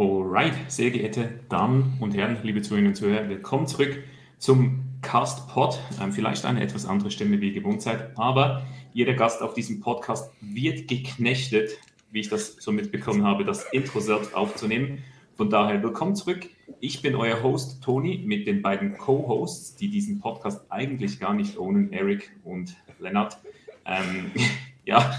[0.00, 4.02] Alright, sehr geehrte Damen und Herren, liebe Zuhörerinnen und Zuhörer, willkommen zurück
[4.38, 5.78] zum Cast Pod.
[6.00, 8.64] Ähm, vielleicht eine etwas andere Stimme, wie ihr gewohnt seid, aber
[8.94, 11.72] jeder Gast auf diesem Podcast wird geknechtet,
[12.12, 15.04] wie ich das so mitbekommen habe, das Intro selbst aufzunehmen.
[15.36, 16.48] Von daher willkommen zurück.
[16.80, 21.58] Ich bin euer Host Toni mit den beiden Co-Hosts, die diesen Podcast eigentlich gar nicht
[21.58, 23.36] ownen, Eric und Lennart.
[23.84, 24.30] Ähm,
[24.86, 25.14] ja,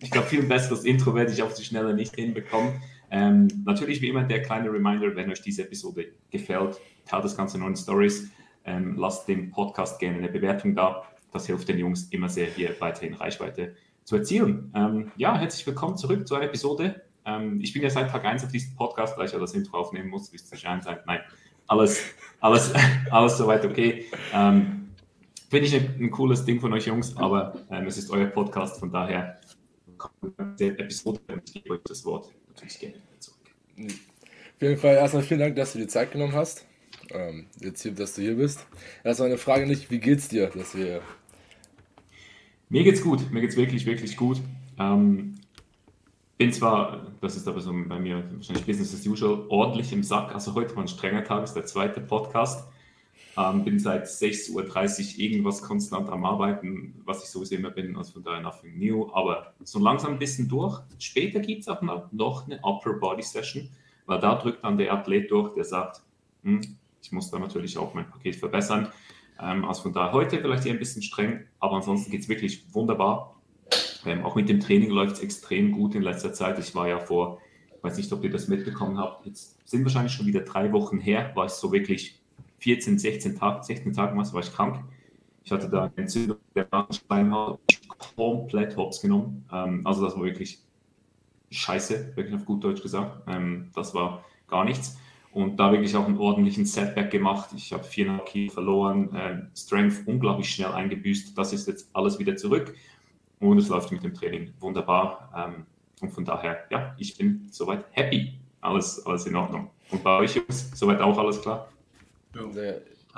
[0.00, 2.80] ich glaube, viel besseres Intro werde ich auf die Schnelle nicht hinbekommen.
[3.12, 7.58] Ähm, natürlich wie immer der kleine Reminder, wenn euch diese Episode gefällt, teilt das Ganze
[7.58, 8.30] in euren Stories,
[8.64, 11.04] ähm, lasst dem Podcast gerne eine Bewertung da.
[11.30, 14.72] Das hilft den Jungs immer sehr, hier weiterhin Reichweite zu erzielen.
[14.74, 17.02] Ähm, ja, herzlich willkommen zurück zur Episode.
[17.26, 19.76] Ähm, ich bin ja seit Tag 1 auf diesem Podcast, weil ich ja das Intro
[19.76, 20.96] aufnehmen muss, wie es zu scheinen sein.
[21.06, 21.20] Nein,
[21.66, 22.02] alles,
[22.40, 22.72] alles,
[23.10, 24.06] alles soweit okay.
[24.32, 24.88] Ähm,
[25.50, 28.80] Finde ich ein, ein, cooles Ding von euch Jungs, aber ähm, es ist euer Podcast,
[28.80, 29.38] von daher
[29.98, 32.30] kommt die Episode und ich gebe euch das Wort
[32.62, 33.38] natürlich gerne zurück.
[34.56, 36.66] Auf jeden Fall erstmal vielen Dank, dass du dir Zeit genommen hast.
[37.10, 38.64] Ähm, jetzt hier, dass du hier bist.
[39.04, 41.02] Erstmal eine Frage nicht, wie geht's dir, dass wir
[42.68, 44.40] Mir geht's gut, mir geht's wirklich, wirklich gut.
[44.78, 45.34] Ähm,
[46.38, 50.34] bin zwar, das ist aber so bei mir wahrscheinlich Business as usual, ordentlich im Sack.
[50.34, 52.66] Also heute war ein strenger Tag, ist der zweite Podcast.
[53.36, 54.52] Ähm, bin seit 6.30
[55.14, 59.10] Uhr irgendwas konstant am Arbeiten, was ich sowieso immer bin, also von daher nothing new,
[59.14, 60.80] aber so langsam ein bisschen durch.
[60.98, 61.80] Später gibt es auch
[62.12, 63.70] noch eine Upper Body Session,
[64.04, 66.02] weil da drückt dann der Athlet durch, der sagt,
[66.42, 66.60] hm,
[67.02, 68.88] ich muss da natürlich auch mein Paket verbessern.
[69.40, 72.66] Ähm, also von daher heute vielleicht eher ein bisschen streng, aber ansonsten geht es wirklich
[72.74, 73.40] wunderbar.
[74.04, 76.58] Ähm, auch mit dem Training läuft es extrem gut in letzter Zeit.
[76.58, 77.40] Ich war ja vor,
[77.74, 80.98] ich weiß nicht, ob ihr das mitbekommen habt, jetzt sind wahrscheinlich schon wieder drei Wochen
[80.98, 82.21] her, war ich so wirklich
[82.62, 84.84] 14, 16 Tage, 16 Tage war ich krank.
[85.42, 87.58] Ich hatte da eine Entzündung der Schleimhaut,
[88.16, 89.44] komplett hops genommen.
[89.52, 90.60] Ähm, also das war wirklich
[91.50, 93.22] scheiße, wirklich auf gut Deutsch gesagt.
[93.26, 94.96] Ähm, das war gar nichts.
[95.32, 97.50] Und da wirklich auch einen ordentlichen Setback gemacht.
[97.56, 101.36] Ich habe 4,5 Kilo verloren, äh, Strength unglaublich schnell eingebüßt.
[101.36, 102.74] Das ist jetzt alles wieder zurück.
[103.40, 105.32] Und es läuft mit dem Training wunderbar.
[105.34, 105.66] Ähm,
[106.00, 108.34] und von daher, ja, ich bin soweit happy.
[108.60, 109.70] Alles, alles in Ordnung.
[109.90, 111.68] Und bei euch ist soweit auch alles klar?
[112.34, 112.74] Ja,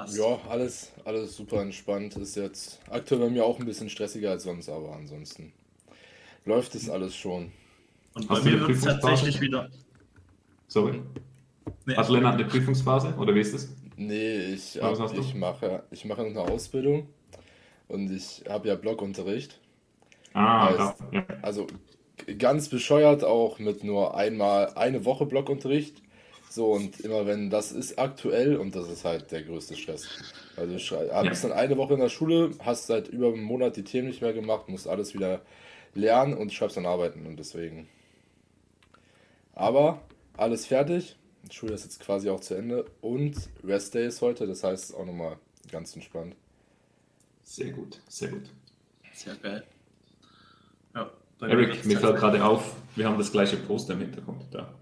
[0.06, 2.16] ja, alles, alles super entspannt.
[2.16, 5.52] Ist jetzt aktuell bei mir auch ein bisschen stressiger als sonst, aber ansonsten
[6.44, 7.52] läuft es alles schon.
[8.14, 9.70] Und bei Hast mir wird es tatsächlich wieder.
[10.68, 11.00] Sorry.
[11.86, 13.74] Nee, Hast du Lennart eine Prüfungsphase oder wie ist es?
[13.96, 17.08] Nee, ich, hab, ich, mache, ich mache noch eine Ausbildung
[17.88, 19.60] und ich habe ja Blockunterricht.
[20.32, 21.24] Ah, heißt, ja.
[21.42, 21.68] Also
[22.38, 26.02] ganz bescheuert auch mit nur einmal eine Woche Blockunterricht
[26.54, 30.06] so, und immer wenn das ist aktuell, und das ist halt der größte Stress.
[30.56, 31.22] Also du ja.
[31.28, 34.22] bist dann eine Woche in der Schule, hast seit über einem Monat die Themen nicht
[34.22, 35.40] mehr gemacht, musst alles wieder
[35.94, 37.88] lernen und schreibst dann Arbeiten und deswegen.
[39.52, 40.00] Aber
[40.36, 41.16] alles fertig.
[41.50, 43.34] Die Schule ist jetzt quasi auch zu Ende und
[43.64, 45.38] Rest Day ist heute, das heißt auch nochmal
[45.72, 46.36] ganz entspannt.
[47.42, 48.44] Sehr gut, sehr gut.
[49.12, 49.64] Sehr geil.
[50.94, 51.10] Ja,
[51.40, 54.72] Eric, mir fällt gerade auf, wir haben das gleiche Poster im Hintergrund da.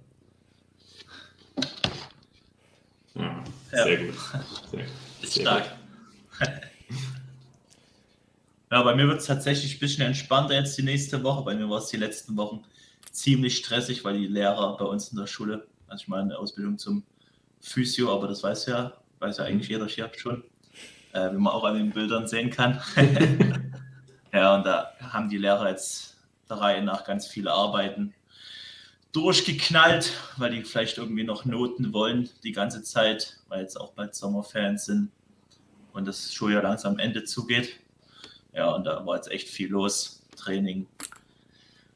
[3.73, 4.15] Ja, sehr gut.
[4.71, 4.85] Sehr,
[5.23, 5.65] ist sehr stark.
[6.39, 6.49] Gut.
[8.71, 11.43] ja, bei mir wird es tatsächlich ein bisschen entspannter jetzt die nächste Woche.
[11.43, 12.65] Bei mir war es die letzten Wochen
[13.11, 16.79] ziemlich stressig, weil die Lehrer bei uns in der Schule, also ich meine eine Ausbildung
[16.79, 17.03] zum
[17.61, 20.45] Physio, aber das weiß ja, weiß ja eigentlich jeder hier schon,
[21.13, 22.81] äh, wie man auch an den Bildern sehen kann.
[24.33, 26.17] ja, und da haben die Lehrer jetzt
[26.51, 28.13] der Reihe nach ganz viele Arbeiten
[29.13, 34.15] durchgeknallt, weil die vielleicht irgendwie noch Noten wollen die ganze Zeit, weil jetzt auch bald
[34.15, 35.11] Sommerferien sind
[35.93, 37.79] und das Schuljahr langsam am Ende zugeht.
[38.55, 40.19] Ja, und da war jetzt echt viel los.
[40.37, 40.87] Training,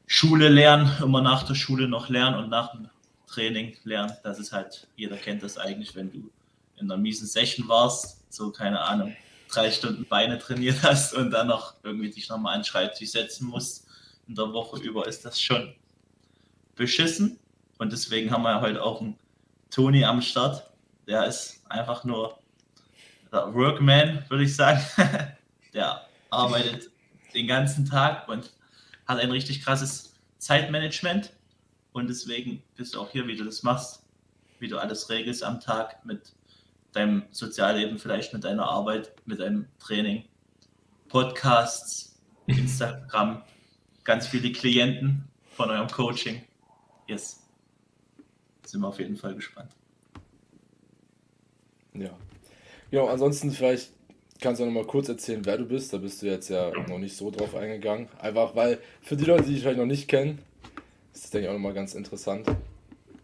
[0.05, 2.89] Schule lernen, immer nach der Schule noch lernen und nach dem
[3.27, 4.13] Training lernen.
[4.23, 6.29] Das ist halt, jeder kennt das eigentlich, wenn du
[6.77, 9.15] in einer miesen Session warst, so keine Ahnung,
[9.49, 13.47] drei Stunden Beine trainiert hast und dann noch irgendwie dich nochmal an den Schreibtisch setzen
[13.47, 13.87] musst.
[14.27, 15.73] In der Woche über ist das schon
[16.77, 17.39] beschissen.
[17.77, 19.17] Und deswegen haben wir heute auch einen
[19.69, 20.69] Toni am Start.
[21.07, 22.37] Der ist einfach nur
[23.31, 24.81] der Workman, würde ich sagen.
[25.73, 26.89] der arbeitet
[27.33, 28.51] den ganzen Tag und
[29.05, 31.33] hat ein richtig krasses Zeitmanagement.
[31.91, 34.03] Und deswegen bist du auch hier, wie du das machst,
[34.59, 36.33] wie du alles regelst am Tag mit
[36.93, 40.23] deinem Sozialleben, vielleicht mit deiner Arbeit, mit deinem Training,
[41.09, 43.43] Podcasts, Instagram,
[44.03, 46.43] ganz viele Klienten von eurem Coaching.
[47.07, 47.41] Yes.
[48.65, 49.71] Sind wir auf jeden Fall gespannt.
[51.93, 52.11] Ja.
[52.91, 53.91] Ja, ansonsten vielleicht
[54.39, 55.93] kannst du noch mal kurz erzählen, wer du bist.
[55.93, 58.07] Da bist du jetzt ja noch nicht so drauf eingegangen.
[58.19, 60.39] Einfach weil für die Leute, die dich vielleicht noch nicht kennen,
[61.13, 62.47] ist das, denke ich, auch noch mal ganz interessant.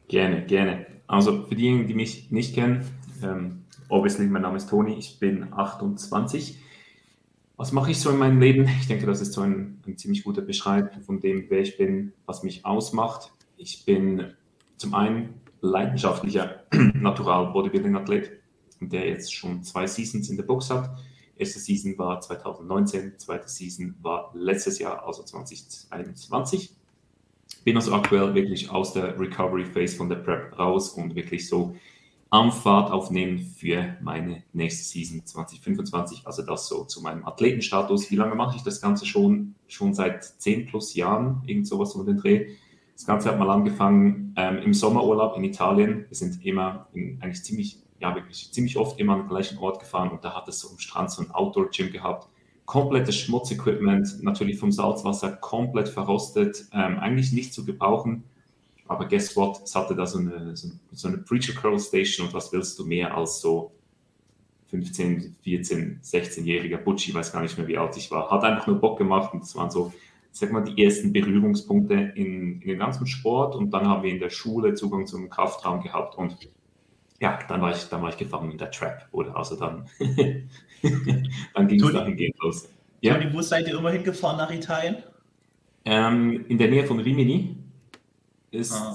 [0.07, 0.85] Gerne, gerne.
[1.07, 2.85] Also für diejenigen, die mich nicht kennen,
[3.21, 6.57] ähm, obviously, mein Name ist Toni, ich bin 28.
[7.57, 8.67] Was mache ich so in meinem Leben?
[8.79, 12.13] Ich denke, das ist so ein, ein ziemlich guter Beschreib von dem, wer ich bin,
[12.25, 13.31] was mich ausmacht.
[13.63, 14.33] Ich bin
[14.75, 16.65] zum einen leidenschaftlicher
[16.95, 18.31] Natural Bodybuilding Athlet,
[18.81, 20.89] der jetzt schon zwei Seasons in der Box hat.
[21.37, 26.75] Erste Season war 2019, zweite Season war letztes Jahr, also 2021.
[27.63, 31.73] Bin also aktuell wirklich aus der Recovery Phase von der Prep raus und wirklich so
[32.31, 36.27] am Fahrt aufnehmen für meine nächste Season 2025.
[36.27, 38.11] Also das so zu meinem Athletenstatus.
[38.11, 39.55] Wie lange mache ich das Ganze schon?
[39.67, 42.57] Schon seit 10 plus Jahren, irgend sowas um den Dreh.
[42.93, 46.05] Das Ganze hat mal angefangen ähm, im Sommerurlaub in Italien.
[46.07, 49.79] Wir sind immer in, eigentlich ziemlich ja wirklich ziemlich oft immer an den gleichen Ort
[49.79, 52.27] gefahren und da hat es so am Strand so ein Outdoor-Gym gehabt.
[52.65, 58.23] Komplettes Schmutzequipment, natürlich vom Salzwasser komplett verrostet, ähm, eigentlich nicht zu gebrauchen.
[58.87, 59.61] Aber guess what?
[59.63, 62.85] Es hatte da so eine, so, so eine Preacher Curl Station und was willst du
[62.85, 63.71] mehr als so
[64.69, 68.29] 15, 14, 16-jähriger Butch, ich weiß gar nicht mehr, wie alt ich war.
[68.31, 69.93] Hat einfach nur Bock gemacht und das waren so,
[70.33, 74.19] sag mal, die ersten Berührungspunkte in, in dem ganzen Sport und dann haben wir in
[74.19, 76.37] der Schule Zugang zum Kraftraum gehabt und
[77.21, 79.35] ja, dann war ich, dann war ich gefangen in der Trap, oder?
[79.37, 79.87] Also dann,
[81.53, 82.67] dann ging es dahingehend los.
[83.01, 83.13] Ja.
[83.13, 84.97] Toni, wo seid ihr immer hingefahren nach Italien?
[85.85, 87.57] Ähm, in der Nähe von Rimini
[88.51, 88.93] ist ah.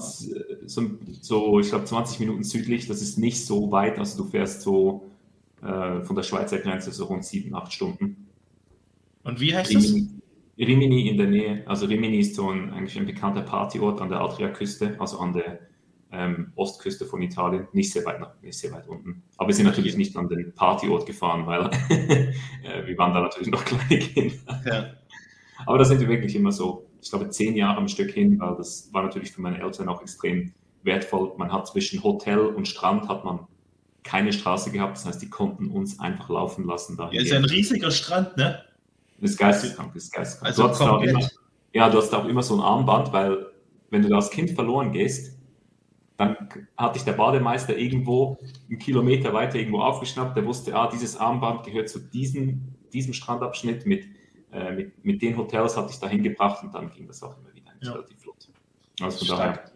[0.65, 0.81] so,
[1.21, 2.87] so, ich glaube, 20 Minuten südlich.
[2.87, 3.97] Das ist nicht so weit.
[3.97, 5.09] Also du fährst so
[5.61, 8.27] äh, von der Schweizer Grenze so rund 7, 8 Stunden.
[9.23, 10.18] Und wie heißt Rimini, das?
[10.59, 11.63] Rimini in der Nähe.
[11.65, 15.59] Also Rimini ist so ein, eigentlich ein bekannter Partyort an der Adriaküste, also an der
[16.11, 19.23] ähm, Ostküste von Italien, nicht sehr weit, nicht sehr weit unten.
[19.37, 23.49] Aber wir sind natürlich nicht an den Partyort gefahren, weil äh, wir waren da natürlich
[23.49, 24.61] noch kleine Kinder.
[24.65, 24.93] Ja.
[25.65, 28.55] Aber da sind wir wirklich immer so, ich glaube, zehn Jahre am Stück hin, weil
[28.55, 30.53] das war natürlich für meine Eltern auch extrem
[30.83, 31.33] wertvoll.
[31.37, 33.47] Man hat zwischen Hotel und Strand hat man
[34.03, 36.97] keine Straße gehabt, das heißt, die konnten uns einfach laufen lassen.
[36.97, 38.63] Da ja, ist ein riesiger Strand, ne?
[39.21, 40.47] Das ist geisteskrank, ist geisteskrank.
[40.47, 41.27] Also du hast auch immer,
[41.73, 43.47] ja, du hast auch immer so ein Armband, weil
[43.89, 45.37] wenn du da als Kind verloren gehst,
[46.17, 46.35] dann
[46.75, 48.37] hatte ich der Bademeister irgendwo
[48.69, 50.35] einen Kilometer weiter irgendwo aufgeschnappt.
[50.35, 54.05] Der wusste, ah, dieses Armband gehört zu diesem, diesem Strandabschnitt mit,
[54.51, 57.53] äh, mit, mit den Hotels hatte ich dahin gebracht und dann ging das auch immer
[57.55, 57.93] wieder ja.
[57.93, 58.49] relativ flott.
[59.01, 59.71] Also von daher.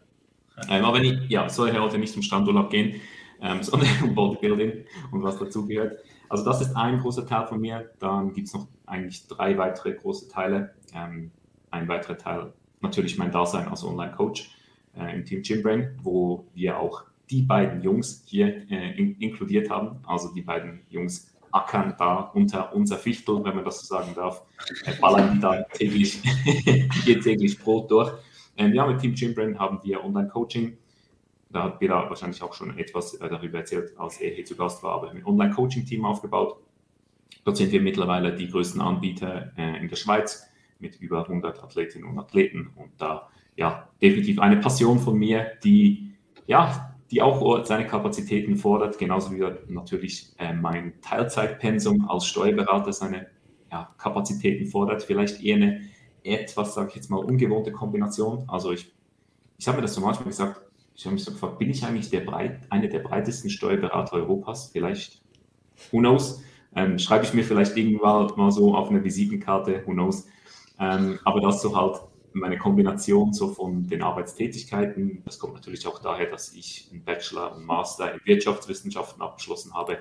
[0.70, 3.00] Ähm, aber wenn ich, ja, soll ja heute nicht zum Strandurlaub gehen,
[3.42, 6.00] ähm, sondern um Bodybuilding und was dazugehört.
[6.34, 7.92] Also das ist ein großer Teil von mir.
[8.00, 10.74] Dann gibt es noch eigentlich drei weitere große Teile.
[10.92, 11.30] Ähm,
[11.70, 14.50] ein weiterer Teil natürlich mein Dasein als Online-Coach
[14.98, 20.00] äh, im Team Gymbrain, wo wir auch die beiden Jungs hier äh, in, inkludiert haben.
[20.08, 24.42] Also die beiden Jungs ackern da unter unser Fichtel, wenn man das so sagen darf,
[24.86, 26.20] äh, ballern die da täglich,
[27.06, 28.12] ihr täglich Brot durch.
[28.58, 30.78] Ähm, ja, mit Team Gymbrain haben wir Online-Coaching.
[31.54, 34.82] Da hat Bela wahrscheinlich auch schon etwas äh, darüber erzählt, als er hier zu Gast
[34.84, 36.58] war, aber wir haben ein Online-Coaching-Team aufgebaut.
[37.46, 40.48] Dort sind wir mittlerweile die größten Anbieter äh, in der Schweiz
[40.80, 46.16] mit über 100 Athletinnen und Athleten und da ja, definitiv eine Passion von mir, die,
[46.48, 53.28] ja, die auch seine Kapazitäten fordert, genauso wie natürlich äh, mein Teilzeitpensum als Steuerberater seine
[53.72, 55.04] ja, Kapazitäten fordert.
[55.04, 55.82] Vielleicht eher eine
[56.24, 58.46] etwas, sage ich jetzt mal, ungewohnte Kombination.
[58.48, 58.92] Also ich,
[59.60, 60.62] ich habe mir das so manchmal gesagt,
[60.96, 64.70] ich habe mich so gefragt, bin ich eigentlich der breit, einer der breitesten Steuerberater Europas?
[64.72, 65.22] Vielleicht,
[65.92, 66.44] who knows?
[66.76, 70.28] Ähm, schreibe ich mir vielleicht irgendwann mal so auf eine Visitenkarte, who knows?
[70.80, 72.02] Ähm, aber das so halt
[72.34, 77.56] meine Kombination so von den Arbeitstätigkeiten, das kommt natürlich auch daher, dass ich einen Bachelor
[77.56, 80.00] und Master in Wirtschaftswissenschaften abgeschlossen habe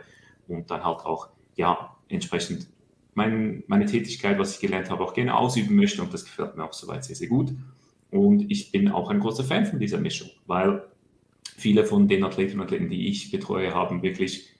[0.49, 2.69] und dann halt auch, ja, entsprechend
[3.14, 6.64] mein, meine Tätigkeit, was ich gelernt habe, auch gerne ausüben möchte und das gefällt mir
[6.64, 7.52] auch soweit sehr, sehr gut.
[8.11, 10.87] Und ich bin auch ein großer Fan von dieser Mischung, weil
[11.62, 14.50] viele von den Athleten und Athleten, die ich betreue, haben wirklich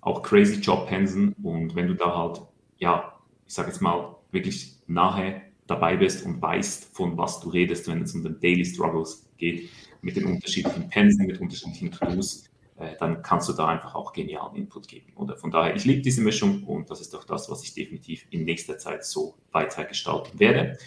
[0.00, 2.40] auch crazy Jobpensen und wenn du da halt,
[2.78, 7.88] ja, ich sage jetzt mal, wirklich nahe dabei bist und weißt, von was du redest,
[7.88, 9.68] wenn es um den Daily Struggles geht,
[10.00, 12.44] mit den unterschiedlichen Pensen, mit unterschiedlichen To-Dos,
[12.78, 15.12] äh, dann kannst du da einfach auch genialen Input geben.
[15.16, 18.26] Oder von daher, ich liebe diese Mischung und das ist auch das, was ich definitiv
[18.30, 20.78] in nächster Zeit so weiter gestalten werde.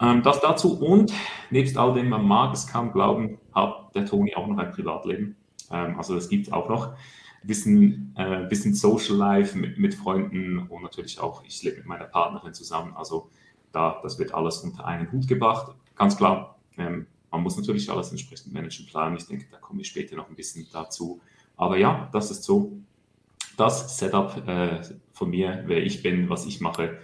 [0.00, 1.12] Ähm, das dazu und
[1.50, 5.36] nebst all dem, man mag es kaum glauben, hat der Toni auch noch ein Privatleben.
[5.70, 6.88] Ähm, also das gibt es auch noch.
[6.88, 11.86] Ein bisschen, äh, bisschen Social Life mit, mit Freunden und natürlich auch, ich lebe mit
[11.86, 12.92] meiner Partnerin zusammen.
[12.96, 13.30] Also
[13.72, 15.74] da, das wird alles unter einen Hut gebracht.
[15.94, 19.16] Ganz klar, ähm, man muss natürlich alles entsprechend managen, planen.
[19.16, 21.20] Ich denke, da komme ich später noch ein bisschen dazu.
[21.56, 22.72] Aber ja, das ist so
[23.56, 26.98] das Setup äh, von mir, wer ich bin, was ich mache.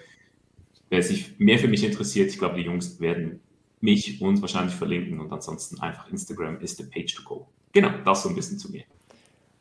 [0.93, 3.41] Wer sich mehr für mich interessiert, ich glaube, die Jungs werden
[3.81, 7.47] mich und wahrscheinlich verlinken und ansonsten einfach Instagram ist the page to go.
[7.73, 8.85] genau, das so ein bisschen zu mir.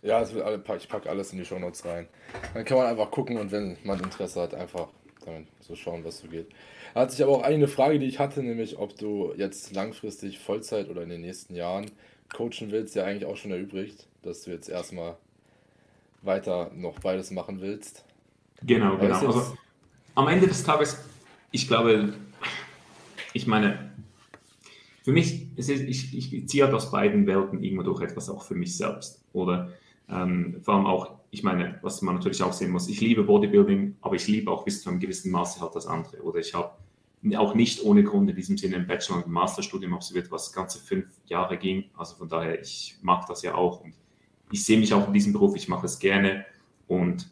[0.01, 2.09] Ja, ich packe alles in die Show Notes rein.
[2.53, 4.89] Dann kann man einfach gucken und wenn man Interesse hat, einfach
[5.23, 6.49] damit so schauen, was so geht.
[6.93, 10.37] Da hat sich aber auch eine Frage, die ich hatte, nämlich ob du jetzt langfristig
[10.37, 11.85] Vollzeit oder in den nächsten Jahren
[12.35, 15.15] coachen willst, ja eigentlich auch schon erübrigt, dass du jetzt erstmal
[16.23, 18.03] weiter noch beides machen willst.
[18.63, 19.15] Genau, genau.
[19.15, 19.55] Also,
[20.15, 20.97] am Ende des Tages,
[21.51, 22.13] ich glaube,
[23.33, 23.91] ich meine,
[25.03, 28.55] für mich, ist, ich, ich ziehe halt aus beiden Welten irgendwo durch etwas auch für
[28.55, 29.23] mich selbst.
[29.33, 29.69] Oder
[30.09, 33.97] ähm, vor allem auch, ich meine, was man natürlich auch sehen muss, ich liebe Bodybuilding,
[34.01, 36.21] aber ich liebe auch bis zu einem gewissen Maße halt das andere.
[36.21, 36.71] Oder ich habe
[37.37, 41.07] auch nicht ohne Grund in diesem Sinne ein Bachelor- und Masterstudium absolviert, was ganze fünf
[41.25, 41.85] Jahre ging.
[41.95, 43.93] Also von daher, ich mag das ja auch und
[44.51, 46.45] ich sehe mich auch in diesem Beruf, ich mache es gerne
[46.87, 47.29] und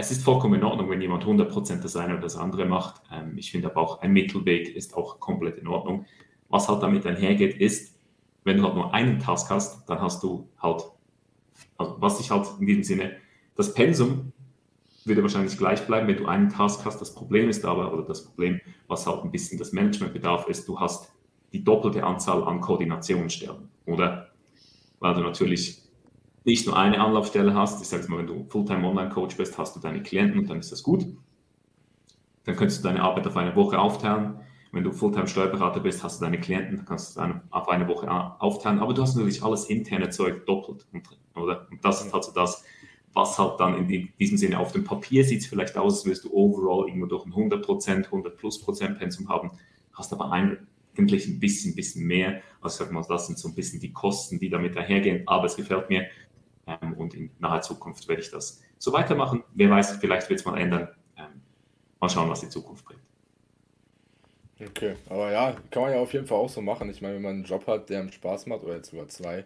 [0.00, 3.02] es ist vollkommen in Ordnung, wenn jemand 100% das eine oder das andere macht.
[3.12, 6.06] Ähm, ich finde aber auch ein Mittelweg ist auch komplett in Ordnung.
[6.48, 7.96] Was halt damit einhergeht, ist,
[8.44, 10.82] wenn du halt nur einen Task hast, dann hast du halt
[11.80, 13.16] also was ich halt in diesem Sinne,
[13.56, 14.32] das Pensum
[15.04, 17.00] würde wahrscheinlich gleich bleiben, wenn du einen Task hast.
[17.00, 20.68] Das Problem ist aber, oder das Problem, was halt ein bisschen das Management bedarf, ist,
[20.68, 21.12] du hast
[21.52, 24.30] die doppelte Anzahl an Koordinationsstellen, oder?
[25.00, 25.82] Weil du natürlich
[26.44, 27.82] nicht nur eine Anlaufstelle hast.
[27.82, 30.72] Ich sage mal, wenn du Fulltime Online-Coach bist, hast du deine Klienten und dann ist
[30.72, 31.06] das gut.
[32.44, 34.40] Dann könntest du deine Arbeit auf eine Woche aufteilen.
[34.72, 38.78] Wenn du Fulltime-Steuerberater bist, hast du deine Klienten, kannst du es auf eine Woche aufteilen.
[38.78, 40.86] Aber du hast natürlich alles interne Zeug doppelt.
[41.34, 41.66] Oder?
[41.70, 42.64] Und das ist halt so das,
[43.12, 46.24] was halt dann in diesem Sinne auf dem Papier sieht es vielleicht aus, als würdest
[46.24, 49.50] du overall irgendwo durch ein 100%, 100 plus Prozent Pensum haben,
[49.92, 52.40] hast aber eigentlich ein bisschen, bisschen mehr.
[52.60, 55.24] Also sag mal, das sind so ein bisschen die Kosten, die damit dahergehen.
[55.26, 56.06] Aber es gefällt mir
[56.66, 59.44] ähm, und in naher Zukunft werde ich das so weitermachen.
[59.54, 60.88] Wer weiß, vielleicht wird es mal ändern.
[61.16, 61.42] Ähm,
[62.00, 63.02] mal schauen, was die Zukunft bringt.
[64.60, 66.90] Okay, aber ja, kann man ja auf jeden Fall auch so machen.
[66.90, 69.44] Ich meine, wenn man einen Job hat, der einem Spaß macht, oder jetzt sogar zwei,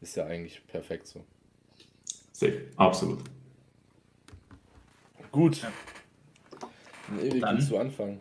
[0.00, 1.24] ist ja eigentlich perfekt so.
[2.32, 3.20] Safe, absolut.
[5.32, 5.62] Gut.
[5.62, 5.72] Ja.
[7.08, 8.20] Nee, wie willst du anfangen?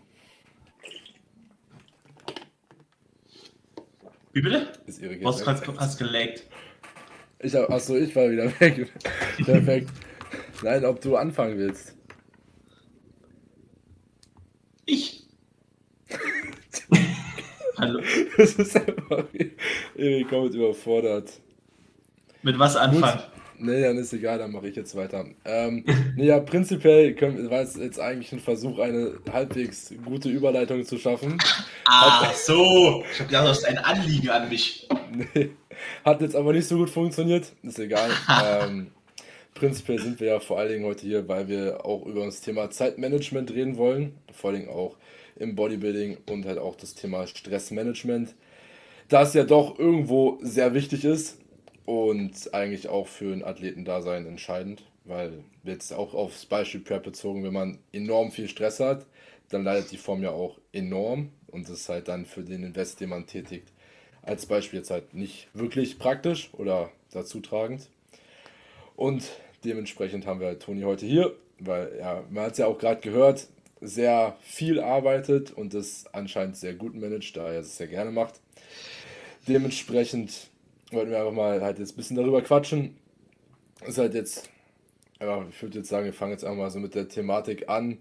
[4.34, 4.72] Wie bitte?
[4.86, 6.48] Ist ihre Was hast du gelegt?
[7.44, 8.88] Ich hab, achso, ich war wieder weg.
[9.44, 9.90] Perfekt.
[10.64, 11.96] Nein, ob du anfangen willst.
[14.86, 15.24] Ich.
[17.78, 18.02] Hallo.
[18.38, 19.26] Das ist einfach
[19.96, 21.32] irgendwie komplett überfordert.
[22.44, 23.20] Mit was anfangen?
[23.20, 23.28] Gut.
[23.64, 25.26] Nee, dann ist egal, dann mache ich jetzt weiter.
[25.46, 30.84] Ähm, nee, ja, prinzipiell können, war es jetzt eigentlich ein Versuch, eine halbwegs gute Überleitung
[30.84, 31.38] zu schaffen.
[31.86, 33.04] Ah, hat, so.
[33.12, 34.90] Ich habe gedacht, du hast ein Anliegen an mich.
[35.36, 35.52] Nee,
[36.04, 37.52] hat jetzt aber nicht so gut funktioniert.
[37.64, 38.10] Ist egal.
[38.46, 38.88] ähm,
[39.54, 42.70] prinzipiell sind wir ja vor allen Dingen heute hier, weil wir auch über das Thema
[42.70, 44.16] Zeitmanagement reden wollen.
[44.34, 44.98] Vor allen Dingen auch
[45.38, 48.34] im Bodybuilding und halt auch das Thema Stressmanagement.
[49.10, 51.40] Da es ja doch irgendwo sehr wichtig ist
[51.86, 57.54] und eigentlich auch für ein Athletendasein entscheidend, weil jetzt auch aufs Beispiel Prep bezogen, wenn
[57.54, 59.06] man enorm viel Stress hat,
[59.50, 63.02] dann leidet die Form ja auch enorm und das ist halt dann für den Invest,
[63.02, 63.68] den man tätigt,
[64.24, 67.90] als Beispiel jetzt halt nicht wirklich praktisch oder dazu tragend.
[68.96, 69.24] Und
[69.64, 73.02] dementsprechend haben wir halt Toni heute hier, weil ja, man hat es ja auch gerade
[73.02, 73.48] gehört,
[73.82, 78.40] sehr viel arbeitet und das anscheinend sehr gut managt, da er es sehr gerne macht.
[79.48, 80.50] Dementsprechend
[80.92, 82.96] wollten wir einfach mal halt jetzt ein bisschen darüber quatschen.
[83.86, 84.50] Ist halt jetzt,
[85.20, 87.98] ich würde jetzt sagen, wir fangen jetzt einfach mal so mit der Thematik an.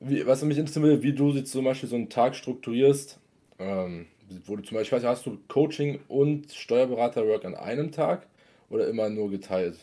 [0.00, 3.20] Wie, was mich interessiert, wie du jetzt zum Beispiel so einen Tag strukturierst.
[3.60, 8.26] Ähm, du zum Beispiel, hast du Coaching und Steuerberaterwork an einem Tag
[8.70, 9.78] oder immer nur geteilt?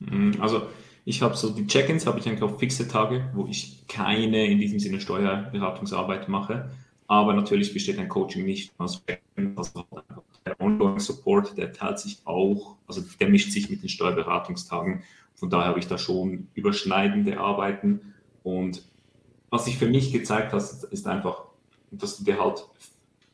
[0.00, 0.68] Mm, also
[1.04, 4.58] ich habe so die Check-ins habe ich eigentlich auf fixe Tage, wo ich keine in
[4.58, 6.70] diesem Sinne Steuerberatungsarbeit mache.
[7.06, 9.02] Aber natürlich besteht ein Coaching nicht aus
[9.56, 9.86] also
[10.44, 15.02] der Ongoing Support, der teilt sich auch, also der mischt sich mit den Steuerberatungstagen.
[15.34, 18.14] Von daher habe ich da schon überschneidende Arbeiten.
[18.42, 18.82] Und
[19.50, 21.44] was sich für mich gezeigt hat, ist einfach,
[21.90, 22.66] dass du dir halt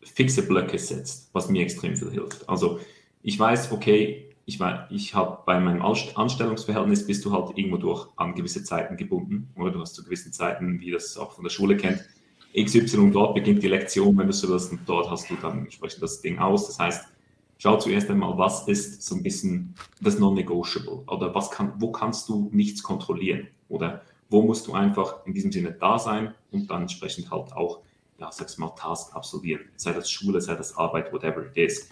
[0.05, 2.49] fixe Blöcke setzt, was mir extrem viel hilft.
[2.49, 2.79] Also
[3.23, 8.35] ich weiß, okay, ich, ich habe bei meinem Anstellungsverhältnis bist du halt irgendwo durch an
[8.35, 9.49] gewisse Zeiten gebunden.
[9.57, 12.05] Oder du hast zu gewissen Zeiten, wie das auch von der Schule kennt,
[12.57, 16.03] XY dort beginnt die Lektion, wenn du so willst, und dort hast du dann entsprechend
[16.03, 16.69] das Ding aus.
[16.69, 17.09] Das heißt,
[17.59, 22.29] schau zuerst einmal, was ist so ein bisschen das Non-Negotiable oder was kann, wo kannst
[22.29, 26.83] du nichts kontrollieren oder wo musst du einfach in diesem Sinne da sein und dann
[26.83, 27.81] entsprechend halt auch,
[28.19, 29.63] ja, sag's mal, Task absolvieren.
[29.77, 31.91] Sei das Schule, sei das Arbeit, whatever it is.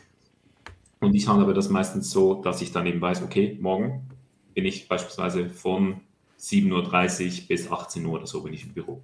[1.01, 4.09] Und ich handle das meistens so, dass ich dann eben weiß, okay, morgen
[4.55, 6.01] bin ich beispielsweise von
[6.39, 9.03] 7.30 Uhr bis 18 Uhr oder so bin ich im Büro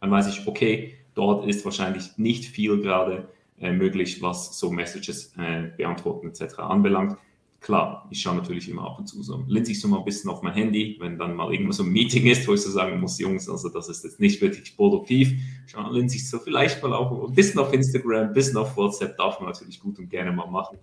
[0.00, 3.28] dann weiß ich, okay, dort ist wahrscheinlich nicht viel gerade
[3.60, 6.60] äh, möglich, was so Messages äh, beantworten etc.
[6.60, 7.18] anbelangt.
[7.60, 10.30] Klar, ich schaue natürlich immer ab und zu so, linse ich so mal ein bisschen
[10.30, 13.00] auf mein Handy, wenn dann mal irgendwo so ein Meeting ist, wo ich so sagen
[13.00, 15.32] muss, Jungs, also das ist jetzt nicht wirklich produktiv,
[15.66, 19.16] schaue, linse ich so vielleicht mal auch ein bisschen auf Instagram, ein bisschen auf WhatsApp,
[19.16, 20.78] darf man natürlich gut und gerne mal machen.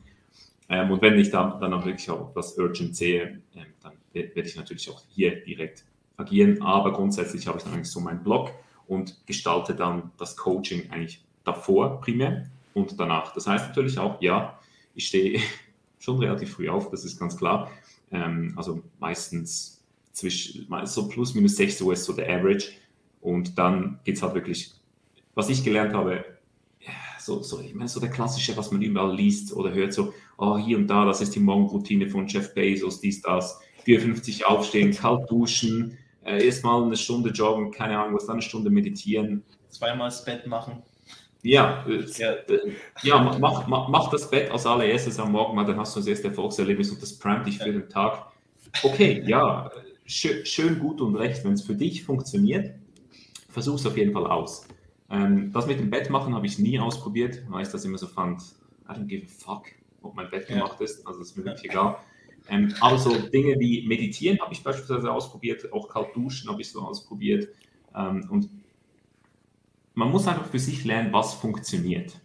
[0.70, 4.41] Ähm, und wenn ich dann, dann auch wirklich auch was urgent sehe, ähm, dann werde
[4.41, 5.86] ich natürlich auch hier direkt
[6.17, 6.62] agieren.
[6.62, 8.51] Aber grundsätzlich habe ich dann eigentlich so meinen Blog
[8.88, 13.34] und gestalte dann das Coaching eigentlich davor primär und danach.
[13.34, 14.60] Das heißt natürlich auch, ja,
[14.96, 15.39] ich stehe
[16.06, 17.72] schon relativ früh auf, das ist ganz klar.
[18.12, 22.70] Ähm, also meistens zwischen so plus minus 6 Uhr ist so der Average.
[23.22, 24.72] Und dann geht es halt wirklich,
[25.34, 26.24] was ich gelernt habe,
[27.20, 30.58] so, so, ich meine, so der klassische, was man überall liest oder hört, so, oh,
[30.60, 35.30] hier und da, das ist die Morgenroutine von Jeff Bezos, dies, das, 4,50 aufstehen, kalt
[35.30, 39.44] duschen, äh, erstmal eine Stunde joggen, keine Ahnung was, dann eine Stunde meditieren.
[39.70, 40.84] Zweimal das Bett machen.
[41.46, 41.86] Ja,
[42.18, 42.36] ja,
[43.04, 46.08] ja mach, mach, mach, das Bett als allererstes am Morgen mal, dann hast du das
[46.08, 48.32] erste Erfolgserlebnis und das primet dich für den Tag.
[48.82, 49.70] Okay, ja,
[50.08, 51.46] schön, schön gut und recht.
[51.46, 52.74] Wenn es für dich funktioniert,
[53.48, 54.68] versuch es auf jeden Fall aus.
[55.12, 58.08] Ähm, das mit dem Bett machen habe ich nie ausprobiert, weil ich das immer so
[58.08, 58.42] fand,
[58.90, 59.66] I don't give a fuck,
[60.02, 61.98] ob mein Bett gemacht ist, also ist mir wirklich egal.
[62.50, 66.72] Ähm, aber so Dinge wie Meditieren habe ich beispielsweise ausprobiert, auch kalt duschen habe ich
[66.72, 67.50] so ausprobiert.
[67.96, 68.50] Ähm, und
[69.96, 72.20] man muss einfach für sich lernen, was funktioniert.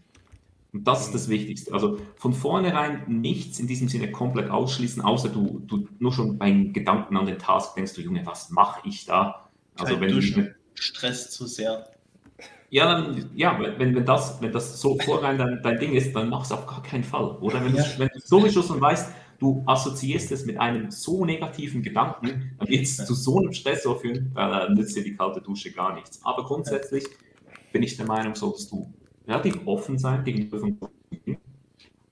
[0.72, 1.72] Und das ist das Wichtigste.
[1.72, 6.72] Also von vornherein nichts in diesem Sinne komplett ausschließen, außer du, du nur schon beim
[6.72, 9.48] Gedanken an den Task denkst du, Junge, was mache ich da?
[9.76, 11.88] Also Kein wenn Duschen, du Stress zu sehr.
[12.70, 16.28] Ja, dann, ja wenn, wenn, das, wenn das so vorrein dein, dein Ding ist, dann
[16.28, 17.36] mach es auf gar keinen Fall.
[17.40, 17.82] Oder wenn, ja.
[17.82, 22.68] du, wenn du sowieso schon weißt, du assoziierst es mit einem so negativen Gedanken, dann
[22.68, 26.20] wird es zu so einem Stressor führen, dann nützt dir die kalte Dusche gar nichts.
[26.22, 27.04] Aber grundsätzlich
[27.72, 28.92] bin ich der Meinung, solltest du
[29.26, 30.78] relativ offen sein gegenüber von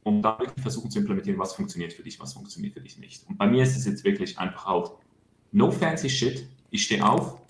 [0.09, 3.29] und dann wirklich versuchen zu implementieren, was funktioniert für dich, was funktioniert für dich nicht.
[3.29, 4.99] Und bei mir ist es jetzt wirklich einfach auch
[5.52, 6.49] no fancy shit.
[6.71, 7.43] Ich stehe auf,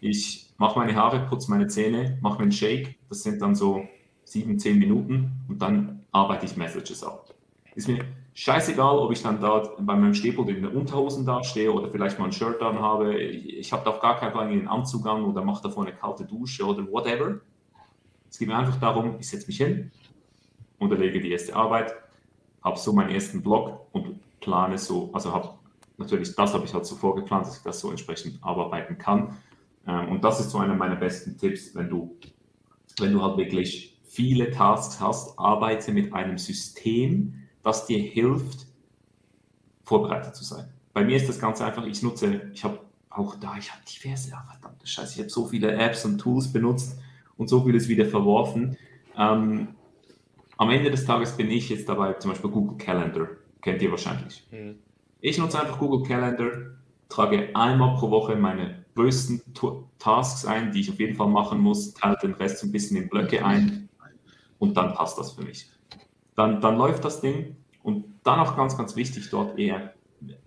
[0.00, 2.96] ich mache meine Haare, putze meine Zähne, mache einen Shake.
[3.10, 3.86] Das sind dann so
[4.24, 7.34] sieben, zehn Minuten und dann arbeite ich Messages ab.
[7.74, 11.72] Ist mir scheißegal, ob ich dann da bei meinem Stehpult in den Unterhosen da stehe
[11.72, 13.20] oder vielleicht mal ein Shirt an habe.
[13.20, 15.94] Ich, ich habe da auf gar keinen Fall einen Anzug an oder mache davor eine
[15.94, 17.40] kalte Dusche oder whatever.
[18.30, 19.90] Es geht mir einfach darum, ich setze mich hin,
[20.78, 21.94] unterlege die erste Arbeit,
[22.62, 25.50] habe so meinen ersten Block und plane so, also habe
[25.98, 29.36] natürlich, das habe ich halt so vorgeplant, dass ich das so entsprechend arbeiten kann.
[29.86, 32.16] Ähm, und das ist so einer meiner besten Tipps, wenn du,
[32.98, 38.66] wenn du halt wirklich viele Tasks hast, arbeite mit einem System, das dir hilft,
[39.84, 40.68] vorbereitet zu sein.
[40.92, 44.32] Bei mir ist das ganz einfach, ich nutze, ich habe auch da, ich habe diverse,
[44.34, 46.98] ach, verdammte Scheiße, ich habe so viele Apps und Tools benutzt
[47.36, 48.76] und so vieles wieder verworfen.
[49.16, 49.68] Ähm,
[50.56, 53.28] am Ende des Tages bin ich jetzt dabei, zum Beispiel Google Calendar,
[53.60, 54.46] kennt ihr wahrscheinlich.
[54.50, 54.78] Mhm.
[55.20, 56.50] Ich nutze einfach Google Calendar,
[57.08, 59.42] trage einmal pro Woche meine größten
[59.98, 62.96] Tasks ein, die ich auf jeden Fall machen muss, teile den Rest so ein bisschen
[62.96, 63.88] in Blöcke ein
[64.58, 65.68] und dann passt das für mich
[66.34, 67.56] dann, dann läuft das Ding.
[67.82, 69.94] Und dann auch ganz, ganz wichtig dort eher,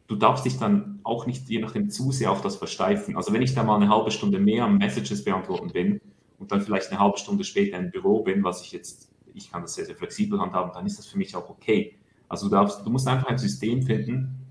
[0.08, 3.18] du darfst dich dann auch nicht je nachdem zu sehr auf das versteifen.
[3.18, 6.00] Also wenn ich da mal eine halbe Stunde mehr am Messages beantworten bin
[6.40, 9.62] und dann vielleicht eine halbe Stunde später im Büro bin, was ich jetzt, ich kann
[9.62, 11.98] das sehr, sehr flexibel handhaben, dann ist das für mich auch okay.
[12.30, 14.46] Also du, darfst, du musst einfach ein System finden,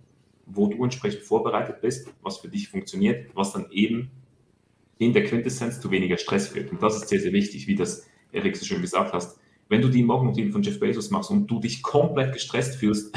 [0.47, 4.11] wo du entsprechend vorbereitet bist, was für dich funktioniert, was dann eben
[4.99, 6.71] in der Quintessenz zu weniger Stress führt.
[6.71, 9.39] Und das ist sehr, sehr wichtig, wie das Erik so schön gesagt hast.
[9.69, 13.15] Wenn du die Morgenroutine von Jeff Bezos machst und du dich komplett gestresst fühlst,